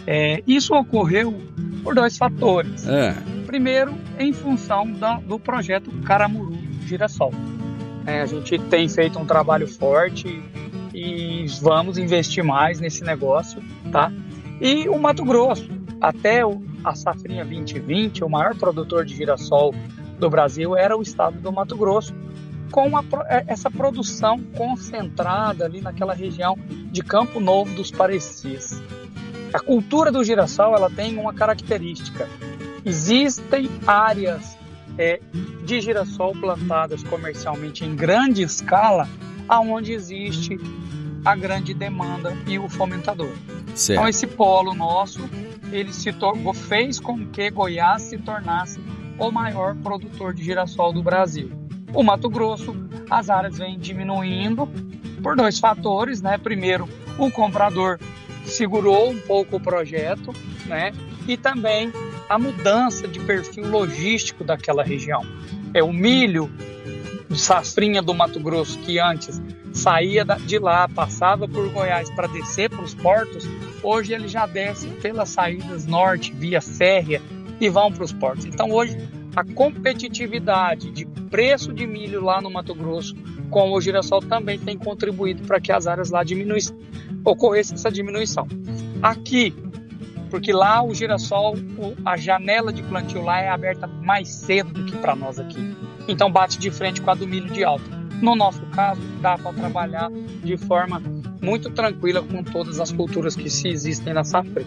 É, 0.06 0.42
isso 0.46 0.74
ocorreu 0.74 1.34
por 1.82 1.94
dois 1.94 2.16
fatores. 2.16 2.86
É. 2.86 3.14
Primeiro, 3.46 3.94
em 4.18 4.32
função 4.32 4.90
da, 4.92 5.16
do 5.16 5.38
projeto 5.38 5.90
Caramuru 6.04 6.56
Girassol. 6.86 7.32
É, 8.08 8.22
a 8.22 8.26
gente 8.26 8.58
tem 8.58 8.88
feito 8.88 9.18
um 9.18 9.26
trabalho 9.26 9.68
forte 9.68 10.42
e 10.94 11.44
vamos 11.60 11.98
investir 11.98 12.42
mais 12.42 12.80
nesse 12.80 13.04
negócio, 13.04 13.62
tá? 13.92 14.10
E 14.62 14.88
o 14.88 14.98
Mato 14.98 15.22
Grosso, 15.26 15.68
até 16.00 16.40
a 16.82 16.94
safrinha 16.94 17.44
2020, 17.44 18.24
o 18.24 18.30
maior 18.30 18.56
produtor 18.56 19.04
de 19.04 19.14
girassol 19.14 19.74
do 20.18 20.30
Brasil 20.30 20.74
era 20.74 20.96
o 20.96 21.02
estado 21.02 21.38
do 21.38 21.52
Mato 21.52 21.76
Grosso, 21.76 22.14
com 22.72 22.96
a, 22.96 23.04
é, 23.26 23.44
essa 23.46 23.70
produção 23.70 24.42
concentrada 24.56 25.66
ali 25.66 25.82
naquela 25.82 26.14
região 26.14 26.56
de 26.90 27.02
Campo 27.02 27.38
Novo 27.38 27.74
dos 27.74 27.90
Parecis. 27.90 28.82
A 29.52 29.60
cultura 29.60 30.10
do 30.10 30.24
girassol 30.24 30.74
ela 30.74 30.88
tem 30.88 31.18
uma 31.18 31.34
característica. 31.34 32.26
Existem 32.86 33.68
áreas 33.86 34.57
é, 34.98 35.20
de 35.64 35.80
girassol 35.80 36.32
plantadas 36.32 37.02
comercialmente 37.04 37.84
em 37.84 37.94
grande 37.94 38.42
escala, 38.42 39.08
aonde 39.48 39.92
existe 39.92 40.58
a 41.24 41.34
grande 41.36 41.72
demanda 41.72 42.36
e 42.46 42.58
o 42.58 42.68
fomentador. 42.68 43.32
Certo. 43.74 43.98
Então 43.98 44.08
esse 44.08 44.26
polo 44.26 44.74
nosso, 44.74 45.20
ele 45.70 45.92
se 45.92 46.10
fez 46.68 46.98
com 46.98 47.26
que 47.26 47.50
Goiás 47.50 48.02
se 48.02 48.18
tornasse 48.18 48.80
o 49.18 49.30
maior 49.30 49.74
produtor 49.76 50.34
de 50.34 50.44
girassol 50.44 50.92
do 50.92 51.02
Brasil. 51.02 51.50
O 51.92 52.02
Mato 52.02 52.28
Grosso, 52.28 52.74
as 53.10 53.30
áreas 53.30 53.58
vêm 53.58 53.78
diminuindo 53.78 54.68
por 55.22 55.36
dois 55.36 55.58
fatores, 55.58 56.20
né? 56.20 56.38
Primeiro, 56.38 56.88
o 57.18 57.30
comprador 57.30 57.98
segurou 58.44 59.10
um 59.10 59.18
pouco 59.18 59.56
o 59.56 59.60
projeto, 59.60 60.32
né? 60.66 60.92
E 61.26 61.36
também 61.36 61.92
a 62.28 62.38
mudança 62.38 63.08
de 63.08 63.20
perfil 63.20 63.68
logístico 63.68 64.44
daquela 64.44 64.82
região. 64.82 65.22
É 65.72 65.82
o 65.82 65.92
milho 65.92 66.50
de 67.28 67.38
safrinha 67.38 68.02
do 68.02 68.14
Mato 68.14 68.40
Grosso 68.40 68.78
que 68.80 68.98
antes 68.98 69.40
saía 69.72 70.24
de 70.24 70.58
lá, 70.58 70.88
passava 70.88 71.46
por 71.46 71.68
Goiás 71.70 72.10
para 72.10 72.26
descer 72.26 72.70
para 72.70 72.82
os 72.82 72.94
portos, 72.94 73.46
hoje 73.82 74.12
ele 74.12 74.26
já 74.26 74.46
desce 74.46 74.88
pelas 74.88 75.28
saídas 75.28 75.86
norte, 75.86 76.32
via 76.32 76.60
férrea 76.60 77.22
e 77.60 77.68
vão 77.68 77.92
para 77.92 78.04
os 78.04 78.12
portos. 78.12 78.44
Então 78.44 78.70
hoje 78.70 78.96
a 79.36 79.44
competitividade 79.44 80.90
de 80.90 81.06
preço 81.30 81.72
de 81.72 81.86
milho 81.86 82.22
lá 82.22 82.40
no 82.40 82.50
Mato 82.50 82.74
Grosso 82.74 83.14
com 83.50 83.70
o 83.72 83.80
girassol 83.80 84.20
também 84.20 84.58
tem 84.58 84.76
contribuído 84.76 85.42
para 85.44 85.60
que 85.60 85.72
as 85.72 85.86
áreas 85.86 86.10
lá 86.10 86.24
diminuíssem, 86.24 86.76
ocorresse 87.24 87.74
essa 87.74 87.90
diminuição. 87.90 88.46
Aqui, 89.02 89.54
porque 90.28 90.52
lá 90.52 90.82
o 90.82 90.94
girassol, 90.94 91.56
a 92.04 92.16
janela 92.16 92.72
de 92.72 92.82
plantio 92.82 93.22
lá 93.22 93.40
é 93.40 93.48
aberta 93.48 93.86
mais 93.86 94.28
cedo 94.28 94.72
do 94.72 94.84
que 94.84 94.96
para 94.96 95.16
nós 95.16 95.38
aqui. 95.38 95.76
Então 96.06 96.30
bate 96.30 96.58
de 96.58 96.70
frente 96.70 97.00
com 97.00 97.10
a 97.10 97.14
do 97.14 97.26
milho 97.26 97.50
de 97.50 97.64
alta. 97.64 97.84
No 98.20 98.34
nosso 98.34 98.62
caso, 98.66 99.00
dá 99.20 99.38
para 99.38 99.52
trabalhar 99.52 100.10
de 100.42 100.56
forma 100.56 101.00
muito 101.40 101.70
tranquila 101.70 102.22
com 102.22 102.42
todas 102.42 102.80
as 102.80 102.90
culturas 102.90 103.36
que 103.36 103.48
se 103.48 103.68
existem 103.68 104.12
na 104.12 104.24
safra. 104.24 104.64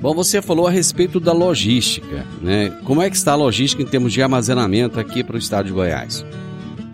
Bom, 0.00 0.14
você 0.14 0.42
falou 0.42 0.66
a 0.66 0.70
respeito 0.70 1.20
da 1.20 1.32
logística, 1.32 2.26
né? 2.40 2.70
Como 2.84 3.00
é 3.00 3.08
que 3.08 3.14
está 3.14 3.32
a 3.32 3.36
logística 3.36 3.82
em 3.82 3.86
termos 3.86 4.12
de 4.12 4.20
armazenamento 4.20 4.98
aqui 4.98 5.22
para 5.22 5.36
o 5.36 5.38
estado 5.38 5.66
de 5.66 5.72
Goiás? 5.72 6.24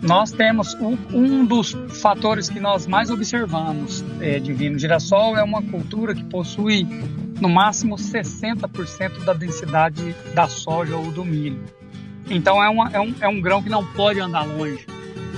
Nós 0.01 0.31
temos 0.31 0.75
um, 0.75 0.95
um 1.11 1.43
dos 1.43 1.75
fatores 2.01 2.49
que 2.49 2.59
nós 2.59 2.87
mais 2.87 3.09
observamos 3.09 4.05
é, 4.21 4.39
de 4.39 4.53
vinho 4.53 4.77
girassol 4.79 5.35
é 5.35 5.43
uma 5.43 5.61
cultura 5.61 6.13
que 6.15 6.23
possui 6.23 6.87
no 7.39 7.49
máximo 7.49 7.95
60% 7.95 9.23
da 9.23 9.33
densidade 9.33 10.15
da 10.33 10.47
soja 10.47 10.95
ou 10.95 11.11
do 11.11 11.23
milho. 11.23 11.63
Então 12.29 12.63
é, 12.63 12.69
uma, 12.69 12.89
é, 12.91 12.99
um, 12.99 13.15
é 13.21 13.27
um 13.27 13.41
grão 13.41 13.63
que 13.63 13.69
não 13.69 13.85
pode 13.93 14.19
andar 14.19 14.43
longe. 14.43 14.85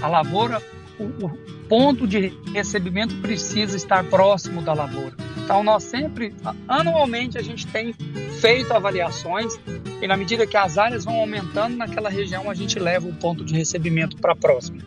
A 0.02 0.08
lavoura, 0.08 0.62
o, 1.00 1.04
o 1.26 1.30
ponto 1.70 2.08
de 2.08 2.34
recebimento 2.54 3.16
precisa 3.18 3.78
estar 3.78 4.04
próximo 4.06 4.62
da 4.62 4.74
lavoura. 4.74 5.14
Então 5.44 5.64
nós 5.64 5.84
sempre, 5.84 6.34
anualmente 6.68 7.38
a 7.38 7.42
gente 7.42 7.66
tem 7.68 7.94
feito 8.40 8.74
avaliações 8.74 9.58
e 10.02 10.08
na 10.08 10.18
medida 10.18 10.48
que 10.48 10.58
as 10.58 10.78
áreas 10.78 11.06
vão 11.06 11.16
aumentando 11.16 11.78
naquela 11.78 12.10
região, 12.10 12.50
a 12.50 12.54
gente 12.54 12.80
leva 12.80 13.08
o 13.08 13.14
ponto 13.14 13.46
de 13.46 13.54
recebimento 13.54 14.18
para 14.18 14.36
próximo. 14.36 14.82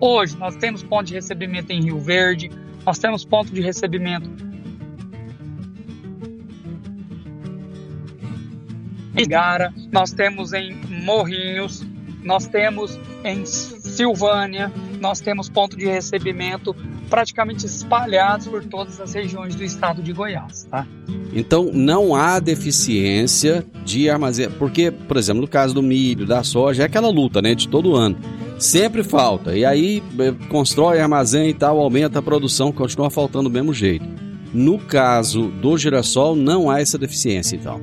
Hoje 0.00 0.36
nós 0.36 0.56
temos 0.56 0.82
ponto 0.82 1.06
de 1.06 1.14
recebimento 1.14 1.70
em 1.70 1.82
Rio 1.82 2.00
Verde, 2.00 2.50
nós 2.84 2.98
temos 2.98 3.24
ponto 3.24 3.52
de 3.52 3.60
recebimento 3.60 4.28
em 9.16 9.26
Gara, 9.26 9.72
nós 9.92 10.12
temos 10.12 10.52
em 10.52 10.74
Morrinhos, 11.04 11.84
nós 12.22 12.46
temos 12.46 12.98
em 13.22 13.44
Silvânia, 13.44 14.72
nós 15.00 15.20
temos 15.20 15.48
ponto 15.48 15.76
de 15.76 15.86
recebimento 15.86 16.74
praticamente 17.08 17.66
espalhados 17.66 18.48
por 18.48 18.64
todas 18.64 19.00
as 19.00 19.12
regiões 19.12 19.54
do 19.54 19.62
estado 19.62 20.02
de 20.02 20.12
Goiás, 20.12 20.66
tá? 20.70 20.86
Então 21.32 21.70
não 21.72 22.14
há 22.14 22.40
deficiência 22.40 23.64
de 23.84 24.08
armazenamento, 24.08 24.58
porque, 24.58 24.90
por 24.90 25.16
exemplo, 25.16 25.42
no 25.42 25.48
caso 25.48 25.74
do 25.74 25.82
milho, 25.82 26.26
da 26.26 26.42
soja, 26.42 26.82
é 26.82 26.86
aquela 26.86 27.08
luta, 27.08 27.42
né, 27.42 27.54
de 27.54 27.68
todo 27.68 27.94
ano. 27.94 28.16
Sempre 28.58 29.02
falta. 29.02 29.56
E 29.56 29.64
aí 29.64 30.02
eh, 30.18 30.32
constrói 30.48 31.00
armazém 31.00 31.50
e 31.50 31.54
tal, 31.54 31.78
aumenta 31.78 32.20
a 32.20 32.22
produção, 32.22 32.72
continua 32.72 33.10
faltando 33.10 33.48
do 33.48 33.52
mesmo 33.52 33.74
jeito. 33.74 34.06
No 34.52 34.78
caso 34.78 35.48
do 35.48 35.76
girassol, 35.76 36.36
não 36.36 36.70
há 36.70 36.80
essa 36.80 36.96
deficiência, 36.96 37.56
então. 37.56 37.80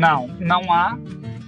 Não, 0.00 0.28
não 0.40 0.72
há. 0.72 0.98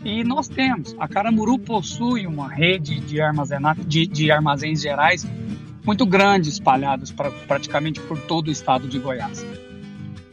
E 0.05 0.23
nós 0.23 0.47
temos. 0.47 0.95
A 0.99 1.09
Caramuru 1.09 1.59
possui 1.59 2.27
uma 2.27 2.49
rede 2.49 3.01
de, 3.01 3.19
armazenato, 3.19 3.83
de, 3.83 4.07
de 4.07 4.31
armazéns 4.31 4.83
gerais 4.83 5.27
muito 5.83 6.05
grande, 6.05 6.51
espalhados 6.51 7.11
pra, 7.11 7.31
praticamente 7.31 7.99
por 8.01 8.19
todo 8.19 8.49
o 8.49 8.51
estado 8.51 8.87
de 8.87 8.99
Goiás. 8.99 9.45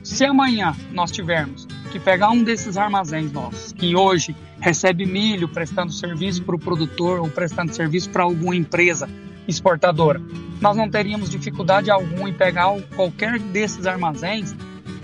Se 0.03 0.25
amanhã 0.25 0.75
nós 0.91 1.11
tivermos 1.11 1.65
que 1.93 1.99
pegar 1.99 2.29
um 2.31 2.43
desses 2.43 2.75
armazéns 2.75 3.31
nossos, 3.31 3.71
que 3.71 3.95
hoje 3.95 4.35
recebe 4.59 5.05
milho 5.05 5.47
prestando 5.47 5.93
serviço 5.93 6.43
para 6.43 6.55
o 6.55 6.59
produtor 6.59 7.21
ou 7.21 7.29
prestando 7.29 7.73
serviço 7.73 8.09
para 8.09 8.23
alguma 8.23 8.55
empresa 8.55 9.09
exportadora, 9.47 10.21
nós 10.59 10.75
não 10.75 10.89
teríamos 10.89 11.29
dificuldade 11.29 11.89
alguma 11.89 12.29
em 12.29 12.33
pegar 12.33 12.69
qualquer 12.97 13.39
desses 13.39 13.87
armazéns 13.87 14.53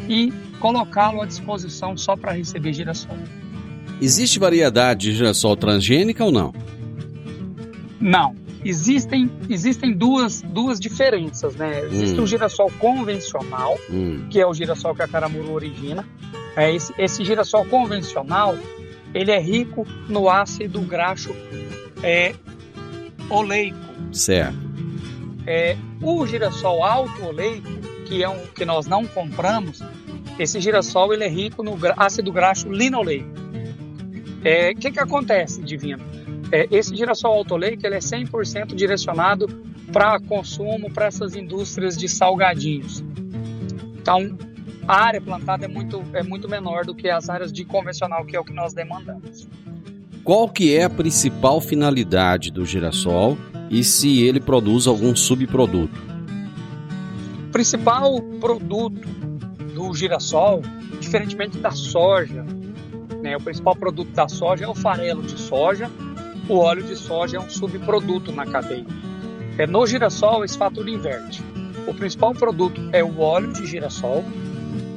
e 0.10 0.34
colocá-lo 0.59 1.21
à 1.21 1.25
disposição 1.25 1.95
só 1.97 2.15
para 2.15 2.31
receber 2.31 2.73
girassol. 2.73 3.17
Existe 4.01 4.39
variedade 4.39 5.09
de 5.09 5.15
girassol 5.15 5.55
transgênica 5.55 6.23
ou 6.23 6.31
não? 6.31 6.53
Não. 7.99 8.35
Existem, 8.63 9.31
existem 9.47 9.93
duas, 9.93 10.41
duas 10.41 10.79
diferenças, 10.79 11.55
né? 11.55 11.85
Existe 11.85 12.19
hum. 12.19 12.23
o 12.23 12.27
girassol 12.27 12.71
convencional, 12.79 13.77
hum. 13.89 14.25
que 14.29 14.39
é 14.39 14.47
o 14.47 14.53
girassol 14.53 14.95
que 14.95 15.03
a 15.03 15.07
Caramuru 15.07 15.53
origina. 15.53 16.03
É, 16.57 16.73
esse, 16.73 16.93
esse 16.97 17.23
girassol 17.23 17.65
convencional, 17.65 18.57
ele 19.13 19.31
é 19.31 19.39
rico 19.39 19.85
no 20.09 20.29
ácido 20.29 20.81
graxo 20.81 21.35
é, 22.01 22.33
oleico. 23.29 23.77
Certo. 24.11 24.57
É, 25.45 25.77
o 26.01 26.25
girassol 26.25 26.83
alto 26.83 27.23
oleico, 27.23 27.69
que 28.07 28.23
é 28.23 28.29
um 28.29 28.47
que 28.47 28.65
nós 28.65 28.87
não 28.87 29.05
compramos, 29.05 29.83
esse 30.37 30.59
girassol 30.59 31.13
ele 31.13 31.23
é 31.23 31.29
rico 31.29 31.63
no 31.63 31.77
ácido 31.97 32.31
graxo 32.31 32.69
linoleico. 32.69 33.29
O 34.43 34.47
é, 34.47 34.73
que, 34.75 34.91
que 34.91 34.99
acontece, 34.99 35.61
Divino? 35.61 36.03
É, 36.51 36.67
esse 36.69 36.95
girassol 36.95 37.33
autoleico 37.33 37.85
ele 37.85 37.95
é 37.95 37.99
100% 37.99 38.75
direcionado 38.75 39.47
para 39.91 40.19
consumo 40.19 40.91
para 40.91 41.05
essas 41.05 41.35
indústrias 41.35 41.97
de 41.97 42.07
salgadinhos. 42.07 43.03
Então, 43.99 44.37
a 44.87 45.03
área 45.03 45.21
plantada 45.21 45.65
é 45.65 45.67
muito, 45.67 46.03
é 46.13 46.21
muito 46.21 46.47
menor 46.47 46.85
do 46.85 46.93
que 46.93 47.09
as 47.09 47.29
áreas 47.29 47.51
de 47.51 47.65
convencional, 47.65 48.23
que 48.25 48.35
é 48.35 48.39
o 48.39 48.43
que 48.43 48.53
nós 48.53 48.73
demandamos. 48.73 49.47
Qual 50.23 50.49
que 50.49 50.75
é 50.75 50.83
a 50.83 50.89
principal 50.89 51.61
finalidade 51.61 52.51
do 52.51 52.65
girassol 52.65 53.37
e 53.69 53.83
se 53.83 54.21
ele 54.21 54.39
produz 54.39 54.85
algum 54.85 55.15
subproduto? 55.15 55.95
O 57.47 57.51
principal 57.51 58.21
produto 58.39 59.07
do 59.75 59.93
girassol, 59.93 60.61
diferentemente 61.01 61.57
da 61.57 61.71
soja, 61.71 62.45
né, 63.21 63.35
o 63.35 63.41
principal 63.41 63.75
produto 63.75 64.09
da 64.11 64.29
soja 64.29 64.63
é 64.63 64.67
o 64.67 64.73
farelo 64.73 65.21
de 65.21 65.38
soja, 65.38 65.91
o 66.47 66.57
óleo 66.57 66.83
de 66.83 66.95
soja 66.95 67.38
é 67.38 67.39
um 67.39 67.49
subproduto 67.49 68.31
na 68.31 68.45
cadeia. 68.45 68.85
É, 69.57 69.67
no 69.67 69.85
girassol, 69.85 70.45
esse 70.45 70.57
fator 70.57 70.88
inverte. 70.88 71.43
O 71.88 71.93
principal 71.93 72.33
produto 72.33 72.89
é 72.93 73.03
o 73.03 73.19
óleo 73.19 73.51
de 73.51 73.65
girassol. 73.65 74.23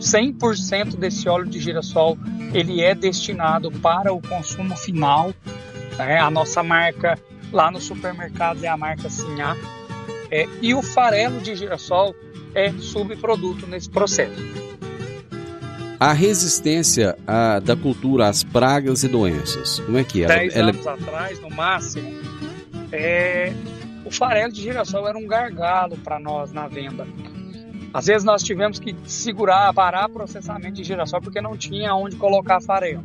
100% 0.01 0.97
desse 0.97 1.29
óleo 1.29 1.47
de 1.47 1.59
girassol 1.59 2.17
ele 2.55 2.81
é 2.81 2.95
destinado 2.95 3.71
para 3.73 4.13
o 4.13 4.23
consumo 4.23 4.77
final. 4.77 5.35
Né? 5.97 6.19
A 6.19 6.31
nossa 6.31 6.63
marca 6.63 7.19
lá 7.53 7.71
no 7.71 7.81
supermercado 7.81 8.63
é 8.63 8.69
a 8.69 8.77
marca 8.77 9.11
Sinhá. 9.11 9.57
É, 10.31 10.47
e 10.61 10.75
o 10.75 10.83
farelo 10.83 11.41
de 11.41 11.57
girassol 11.57 12.15
é 12.59 12.73
subproduto 12.73 13.67
nesse 13.67 13.89
processo. 13.89 14.43
A 16.01 16.13
resistência 16.13 17.17
da 17.65 17.77
cultura 17.77 18.29
às 18.29 18.45
pragas 18.45 19.03
e 19.03 19.09
doenças, 19.09 19.81
como 19.81 19.99
é 19.99 20.05
que 20.05 20.25
é? 20.25 20.27
Dez 20.27 20.57
ela, 20.57 20.71
anos 20.71 20.87
ela... 20.87 20.95
atrás, 20.95 21.41
no 21.41 21.51
máximo, 21.51 22.13
é, 22.93 23.53
o 24.05 24.11
farelo 24.11 24.53
de 24.53 24.63
girassol 24.63 25.09
era 25.09 25.19
um 25.19 25.27
gargalo 25.27 25.97
para 25.99 26.21
nós 26.21 26.53
na 26.53 26.69
venda. 26.69 27.07
Às 27.93 28.07
vezes 28.07 28.23
nós 28.23 28.43
tivemos 28.43 28.79
que 28.79 28.95
segurar, 29.07 29.73
parar 29.73 30.09
processamento 30.09 30.75
de 30.75 30.85
girassol 30.85 31.21
porque 31.21 31.41
não 31.41 31.57
tinha 31.57 31.95
onde 31.95 32.17
colocar 32.17 32.61
farelo. 32.61 33.05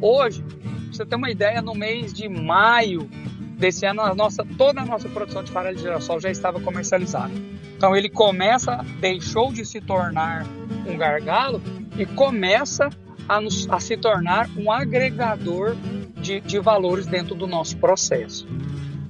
Hoje, 0.00 0.42
pra 0.42 0.92
você 0.92 1.04
ter 1.04 1.16
uma 1.16 1.30
ideia, 1.30 1.60
no 1.60 1.74
mês 1.74 2.12
de 2.14 2.28
maio 2.28 3.10
desse 3.58 3.84
ano, 3.84 4.00
a 4.00 4.14
nossa, 4.14 4.44
toda 4.56 4.80
a 4.80 4.86
nossa 4.86 5.08
produção 5.08 5.42
de 5.42 5.50
farelo 5.50 5.76
de 5.76 5.82
girassol 5.82 6.20
já 6.20 6.30
estava 6.30 6.60
comercializada. 6.60 7.32
Então 7.76 7.94
ele 7.94 8.08
começa, 8.08 8.84
deixou 9.00 9.52
de 9.52 9.64
se 9.64 9.80
tornar 9.80 10.46
um 10.86 10.96
gargalo 10.96 11.62
e 11.98 12.06
começa 12.06 12.88
a, 13.28 13.40
nos, 13.40 13.68
a 13.68 13.78
se 13.78 13.96
tornar 13.96 14.48
um 14.56 14.70
agregador 14.70 15.76
de, 16.16 16.40
de 16.40 16.58
valores 16.58 17.06
dentro 17.06 17.34
do 17.34 17.46
nosso 17.46 17.76
processo. 17.76 18.46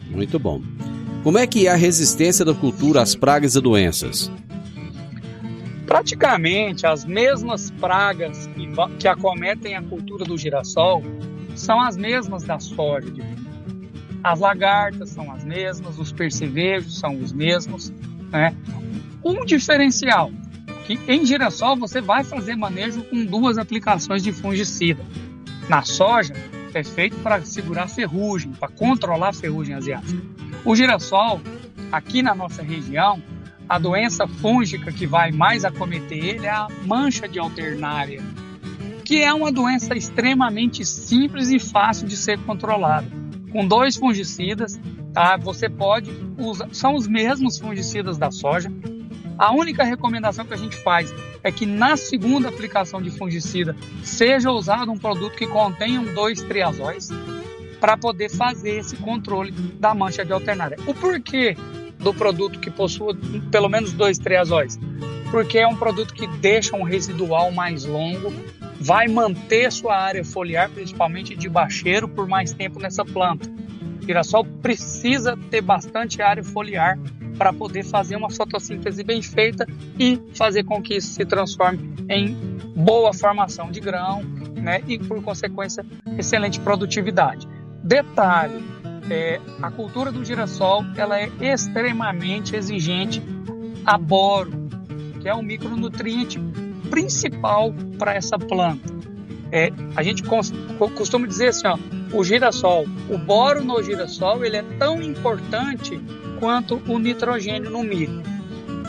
Muito 0.08 0.38
bom. 0.38 0.60
Como 1.22 1.38
é 1.38 1.46
que 1.46 1.66
é 1.66 1.70
a 1.70 1.76
resistência 1.76 2.44
da 2.44 2.54
cultura 2.54 3.02
às 3.02 3.14
pragas 3.14 3.54
e 3.54 3.60
doenças? 3.60 4.30
Praticamente 5.86 6.86
as 6.86 7.04
mesmas 7.04 7.70
pragas 7.70 8.46
que, 8.48 8.68
que 8.98 9.08
acometem 9.08 9.76
a 9.76 9.82
cultura 9.82 10.24
do 10.24 10.36
girassol 10.36 11.02
são 11.54 11.80
as 11.80 11.96
mesmas 11.96 12.42
da 12.42 12.58
soja. 12.58 13.12
As 14.22 14.40
lagartas 14.40 15.10
são 15.10 15.30
as 15.30 15.44
mesmas, 15.44 15.98
os 15.98 16.12
percevejos 16.12 16.98
são 16.98 17.16
os 17.20 17.32
mesmos, 17.32 17.92
né? 18.36 18.54
Um 19.24 19.44
diferencial, 19.44 20.30
que 20.86 20.98
em 21.08 21.24
girassol 21.24 21.76
você 21.76 22.00
vai 22.00 22.22
fazer 22.22 22.54
manejo 22.54 23.02
com 23.04 23.24
duas 23.24 23.58
aplicações 23.58 24.22
de 24.22 24.32
fungicida. 24.32 25.04
Na 25.68 25.82
soja, 25.82 26.34
é 26.72 26.84
feito 26.84 27.16
para 27.16 27.44
segurar 27.44 27.88
ferrugem, 27.88 28.52
para 28.52 28.68
controlar 28.68 29.30
a 29.30 29.32
ferrugem 29.32 29.74
asiática. 29.74 30.22
O 30.64 30.76
girassol, 30.76 31.40
aqui 31.90 32.22
na 32.22 32.34
nossa 32.34 32.62
região, 32.62 33.22
a 33.68 33.78
doença 33.78 34.28
fúngica 34.28 34.92
que 34.92 35.06
vai 35.06 35.32
mais 35.32 35.64
acometer 35.64 36.24
ele 36.24 36.46
é 36.46 36.50
a 36.50 36.68
mancha 36.84 37.26
de 37.26 37.38
alternária, 37.38 38.22
que 39.04 39.22
é 39.22 39.32
uma 39.32 39.50
doença 39.50 39.96
extremamente 39.96 40.84
simples 40.84 41.48
e 41.48 41.58
fácil 41.58 42.06
de 42.06 42.16
ser 42.16 42.38
controlada. 42.40 43.06
Com 43.50 43.66
dois 43.66 43.96
fungicidas, 43.96 44.78
tá? 45.16 45.34
Você 45.38 45.66
pode 45.66 46.10
usar, 46.36 46.68
são 46.72 46.94
os 46.94 47.08
mesmos 47.08 47.58
fungicidas 47.58 48.18
da 48.18 48.30
soja. 48.30 48.70
A 49.38 49.50
única 49.50 49.82
recomendação 49.82 50.44
que 50.44 50.52
a 50.52 50.58
gente 50.58 50.76
faz 50.76 51.12
é 51.42 51.50
que 51.50 51.64
na 51.64 51.96
segunda 51.96 52.50
aplicação 52.50 53.00
de 53.00 53.10
fungicida 53.10 53.74
seja 54.04 54.50
usado 54.50 54.92
um 54.92 54.98
produto 54.98 55.34
que 55.34 55.46
contenha 55.46 56.02
dois 56.12 56.42
triazóis 56.42 57.08
para 57.80 57.96
poder 57.96 58.30
fazer 58.30 58.78
esse 58.78 58.94
controle 58.96 59.52
da 59.52 59.94
mancha 59.94 60.22
de 60.22 60.34
alternária. 60.34 60.76
O 60.86 60.92
porquê 60.92 61.56
do 61.98 62.12
produto 62.12 62.60
que 62.60 62.70
possua 62.70 63.16
pelo 63.50 63.70
menos 63.70 63.94
dois 63.94 64.18
triazóis? 64.18 64.78
Porque 65.30 65.58
é 65.58 65.66
um 65.66 65.76
produto 65.76 66.12
que 66.12 66.26
deixa 66.26 66.76
um 66.76 66.82
residual 66.82 67.50
mais 67.50 67.86
longo, 67.86 68.30
vai 68.78 69.08
manter 69.08 69.72
sua 69.72 69.96
área 69.96 70.22
foliar, 70.22 70.68
principalmente 70.68 71.34
de 71.34 71.48
bacheiro, 71.48 72.06
por 72.06 72.28
mais 72.28 72.52
tempo 72.52 72.78
nessa 72.78 73.02
planta. 73.02 73.50
Girassol 74.06 74.44
precisa 74.62 75.36
ter 75.50 75.60
bastante 75.60 76.22
área 76.22 76.44
foliar 76.44 76.98
para 77.36 77.52
poder 77.52 77.84
fazer 77.84 78.16
uma 78.16 78.30
fotossíntese 78.30 79.02
bem 79.04 79.20
feita 79.20 79.66
e 79.98 80.20
fazer 80.34 80.64
com 80.64 80.80
que 80.80 80.96
isso 80.96 81.08
se 81.08 81.24
transforme 81.24 81.94
em 82.08 82.34
boa 82.74 83.12
formação 83.12 83.70
de 83.70 83.80
grão 83.80 84.22
né, 84.54 84.80
e, 84.86 84.98
por 84.98 85.22
consequência, 85.22 85.84
excelente 86.16 86.60
produtividade. 86.60 87.46
Detalhe, 87.82 88.64
é, 89.10 89.40
a 89.62 89.70
cultura 89.70 90.10
do 90.10 90.24
girassol 90.24 90.84
ela 90.96 91.18
é 91.20 91.30
extremamente 91.40 92.56
exigente 92.56 93.22
a 93.84 93.98
boro, 93.98 94.68
que 95.20 95.28
é 95.28 95.34
o 95.34 95.42
micronutriente 95.42 96.40
principal 96.90 97.72
para 97.98 98.14
essa 98.14 98.38
planta. 98.38 98.94
É, 99.52 99.70
a 99.94 100.02
gente 100.02 100.24
costuma 100.96 101.26
dizer 101.26 101.48
assim, 101.48 101.68
ó, 101.68 101.78
o 102.16 102.24
girassol, 102.24 102.86
o 103.10 103.18
boro 103.18 103.62
no 103.62 103.82
girassol, 103.82 104.42
ele 104.42 104.56
é 104.56 104.64
tão 104.78 105.02
importante 105.02 106.00
quanto 106.40 106.80
o 106.88 106.98
nitrogênio 106.98 107.70
no 107.70 107.82
milho. 107.82 108.22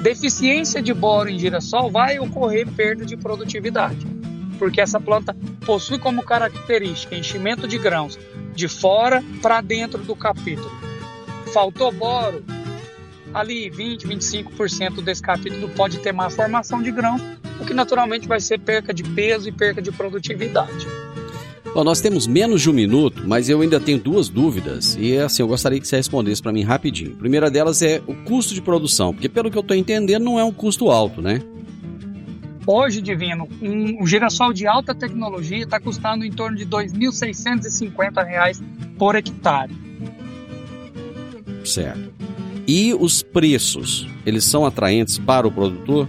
Deficiência 0.02 0.82
de 0.82 0.94
boro 0.94 1.28
em 1.28 1.38
girassol 1.38 1.92
vai 1.92 2.20
ocorrer 2.20 2.66
perda 2.66 3.06
de 3.06 3.18
produtividade, 3.18 4.08
porque 4.58 4.80
essa 4.80 4.98
planta 4.98 5.36
possui 5.66 6.00
como 6.00 6.24
característica 6.24 7.18
enchimento 7.18 7.68
de 7.68 7.78
grãos 7.78 8.18
de 8.56 8.70
fora 8.70 9.22
para 9.42 9.60
dentro 9.60 10.02
do 10.02 10.16
capítulo. 10.16 10.72
Faltou 11.54 11.92
boro, 11.92 12.46
ali 13.34 13.70
20, 13.70 14.08
25% 14.08 15.02
desse 15.02 15.22
capítulo 15.22 15.68
pode 15.76 16.00
ter 16.00 16.14
má 16.14 16.30
formação 16.30 16.82
de 16.82 16.92
grão, 16.92 17.18
o 17.60 17.66
que 17.66 17.74
naturalmente 17.74 18.26
vai 18.26 18.40
ser 18.40 18.58
perca 18.60 18.94
de 18.94 19.04
peso 19.04 19.50
e 19.50 19.52
perca 19.52 19.82
de 19.82 19.92
produtividade. 19.92 20.88
Bom, 21.78 21.84
nós 21.84 22.02
temos 22.02 22.26
menos 22.26 22.64
de 22.64 22.72
um 22.72 22.74
minuto, 22.74 23.22
mas 23.28 23.50
eu 23.50 23.62
ainda 23.62 23.80
tenho 23.80 24.00
duas 24.00 24.30
dúvidas 24.30 24.98
e 25.00 25.16
assim 25.16 25.44
eu 25.44 25.48
gostaria 25.48 25.80
que 25.80 25.88
você 25.88 25.98
respondesse 25.98 26.42
para 26.42 26.52
mim 26.52 26.64
rapidinho. 26.64 27.14
A 27.14 27.20
primeira 27.20 27.52
delas 27.52 27.84
é 27.84 28.02
o 28.08 28.16
custo 28.16 28.56
de 28.56 28.64
produção, 28.64 29.14
porque 29.14 29.30
pelo 29.30 29.52
que 29.52 29.58
eu 29.60 29.62
estou 29.62 29.78
entendendo 29.78 30.24
não 30.24 30.40
é 30.40 30.44
um 30.44 30.52
custo 30.52 30.90
alto, 30.90 31.22
né? 31.22 31.40
Hoje, 32.66 33.00
Divino, 33.00 33.48
um, 33.62 34.02
um 34.02 34.08
girassol 34.08 34.54
de 34.54 34.66
alta 34.66 34.96
tecnologia 34.96 35.66
está 35.66 35.80
custando 35.80 36.26
em 36.26 36.32
torno 36.32 36.58
de 36.58 36.64
R$ 36.64 36.70
2.650 36.72 38.60
por 38.98 39.16
hectare. 39.16 39.78
Certo. 41.64 42.12
E 42.68 42.92
os 42.96 43.22
preços, 43.22 44.08
eles 44.26 44.46
são 44.46 44.66
atraentes 44.66 45.20
para 45.20 45.48
o 45.48 45.52
produtor? 45.52 46.08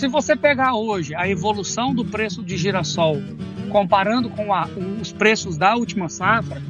Se 0.00 0.08
você 0.08 0.34
pegar 0.34 0.72
hoje 0.72 1.14
a 1.14 1.28
evolução 1.28 1.94
do 1.94 2.06
preço 2.06 2.42
de 2.42 2.56
girassol, 2.56 3.18
comparando 3.68 4.30
com 4.30 4.50
a, 4.50 4.66
os 4.98 5.12
preços 5.12 5.58
da 5.58 5.76
última 5.76 6.08
safra, 6.08 6.62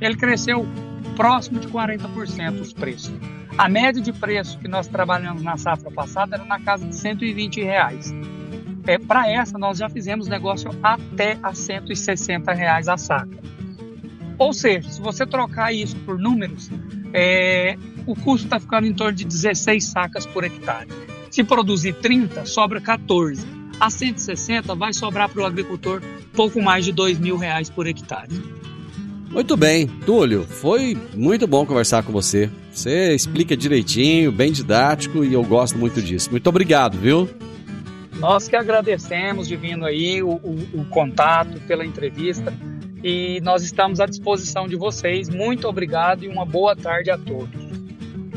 ele 0.00 0.16
cresceu 0.16 0.66
próximo 1.14 1.60
de 1.60 1.68
40% 1.68 2.60
os 2.60 2.72
preços. 2.72 3.14
A 3.56 3.68
média 3.68 4.02
de 4.02 4.12
preço 4.12 4.58
que 4.58 4.66
nós 4.66 4.88
trabalhamos 4.88 5.44
na 5.44 5.56
safra 5.56 5.92
passada 5.92 6.34
era 6.34 6.44
na 6.44 6.58
casa 6.58 6.84
de 6.84 6.96
120 6.96 7.62
reais. 7.62 8.12
É, 8.84 8.98
Para 8.98 9.30
essa, 9.30 9.56
nós 9.56 9.78
já 9.78 9.88
fizemos 9.88 10.26
negócio 10.26 10.68
até 10.82 11.38
a 11.44 11.54
160 11.54 12.52
reais 12.52 12.88
a 12.88 12.96
saca. 12.96 13.38
Ou 14.38 14.52
seja, 14.52 14.90
se 14.90 15.00
você 15.00 15.24
trocar 15.24 15.72
isso 15.72 15.94
por 15.98 16.18
números, 16.18 16.68
é, 17.14 17.76
o 18.04 18.16
custo 18.16 18.48
está 18.48 18.58
ficando 18.58 18.88
em 18.88 18.92
torno 18.92 19.12
de 19.12 19.24
16 19.24 19.84
sacas 19.84 20.26
por 20.26 20.42
hectare. 20.42 21.15
Se 21.36 21.44
produzir 21.44 21.92
30, 21.92 22.46
sobra 22.46 22.80
14. 22.80 23.46
A 23.78 23.90
160 23.90 24.74
vai 24.74 24.94
sobrar 24.94 25.28
para 25.28 25.42
o 25.42 25.44
agricultor 25.44 26.00
pouco 26.32 26.62
mais 26.62 26.82
de 26.82 26.92
2 26.92 27.18
mil 27.18 27.36
reais 27.36 27.68
por 27.68 27.86
hectare. 27.86 28.32
Muito 29.28 29.54
bem, 29.54 29.86
Túlio, 29.86 30.44
foi 30.44 30.96
muito 31.12 31.46
bom 31.46 31.66
conversar 31.66 32.02
com 32.04 32.10
você. 32.10 32.50
Você 32.72 33.14
explica 33.14 33.54
direitinho, 33.54 34.32
bem 34.32 34.50
didático 34.50 35.22
e 35.22 35.34
eu 35.34 35.44
gosto 35.44 35.76
muito 35.76 36.00
disso. 36.00 36.30
Muito 36.30 36.46
obrigado, 36.46 36.96
viu? 36.96 37.28
Nós 38.14 38.48
que 38.48 38.56
agradecemos, 38.56 39.46
Divino, 39.46 39.84
aí 39.84 40.22
o, 40.22 40.36
o, 40.36 40.68
o 40.72 40.84
contato 40.86 41.60
pela 41.68 41.84
entrevista 41.84 42.50
e 43.04 43.42
nós 43.42 43.62
estamos 43.62 44.00
à 44.00 44.06
disposição 44.06 44.66
de 44.66 44.76
vocês. 44.76 45.28
Muito 45.28 45.68
obrigado 45.68 46.24
e 46.24 46.28
uma 46.28 46.46
boa 46.46 46.74
tarde 46.74 47.10
a 47.10 47.18
todos. 47.18 47.65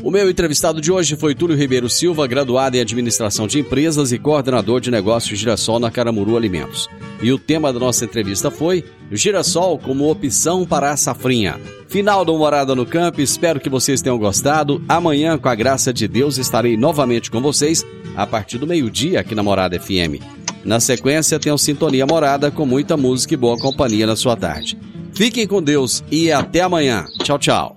O 0.02 0.10
meu 0.10 0.30
entrevistado 0.30 0.80
de 0.80 0.90
hoje 0.90 1.14
foi 1.14 1.34
Túlio 1.34 1.56
Ribeiro 1.56 1.88
Silva, 1.88 2.26
graduado 2.26 2.74
em 2.74 2.80
Administração 2.80 3.46
de 3.46 3.60
Empresas 3.60 4.12
e 4.12 4.18
coordenador 4.18 4.80
de 4.80 4.90
negócios 4.90 5.38
Girassol 5.38 5.78
na 5.78 5.90
Caramuru 5.90 6.38
Alimentos. 6.38 6.88
E 7.20 7.30
o 7.30 7.38
tema 7.38 7.70
da 7.70 7.78
nossa 7.78 8.06
entrevista 8.06 8.50
foi 8.50 8.82
Girassol 9.12 9.78
como 9.78 10.10
opção 10.10 10.64
para 10.64 10.90
a 10.90 10.96
safrinha. 10.96 11.60
Final 11.86 12.24
do 12.24 12.36
Morada 12.38 12.74
no 12.74 12.86
Campo, 12.86 13.20
espero 13.20 13.60
que 13.60 13.68
vocês 13.68 14.00
tenham 14.00 14.18
gostado. 14.18 14.82
Amanhã, 14.88 15.36
com 15.36 15.50
a 15.50 15.54
graça 15.54 15.92
de 15.92 16.08
Deus, 16.08 16.38
estarei 16.38 16.78
novamente 16.78 17.30
com 17.30 17.40
vocês 17.42 17.84
a 18.16 18.26
partir 18.26 18.56
do 18.56 18.66
meio-dia 18.66 19.20
aqui 19.20 19.34
na 19.34 19.42
Morada 19.42 19.78
FM. 19.78 20.22
Na 20.64 20.80
sequência, 20.80 21.38
o 21.52 21.58
Sintonia 21.58 22.06
Morada 22.06 22.50
com 22.50 22.64
muita 22.64 22.96
música 22.96 23.34
e 23.34 23.36
boa 23.36 23.58
companhia 23.58 24.06
na 24.06 24.16
sua 24.16 24.34
tarde. 24.34 24.78
Fiquem 25.12 25.46
com 25.46 25.62
Deus 25.62 26.02
e 26.10 26.32
até 26.32 26.62
amanhã. 26.62 27.04
Tchau, 27.22 27.38
tchau. 27.38 27.76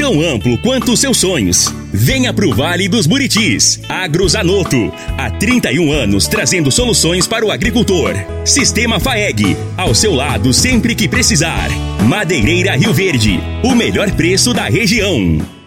tão 0.00 0.18
amplo 0.22 0.56
quanto 0.56 0.92
os 0.92 1.00
seus 1.00 1.18
sonhos. 1.18 1.70
Venha 1.92 2.32
pro 2.32 2.54
Vale 2.54 2.88
dos 2.88 3.06
Buritis. 3.06 3.78
Agrozanoto. 3.86 4.90
Há 5.18 5.30
31 5.30 5.92
anos 5.92 6.26
trazendo 6.26 6.72
soluções 6.72 7.26
para 7.26 7.44
o 7.44 7.50
agricultor. 7.50 8.14
Sistema 8.42 8.98
FAEG. 8.98 9.54
Ao 9.76 9.94
seu 9.94 10.14
lado 10.14 10.54
sempre 10.54 10.94
que 10.94 11.06
precisar. 11.06 11.68
Madeireira 12.02 12.76
Rio 12.76 12.94
Verde. 12.94 13.38
O 13.62 13.74
melhor 13.74 14.10
preço 14.12 14.54
da 14.54 14.70
região. 14.70 15.59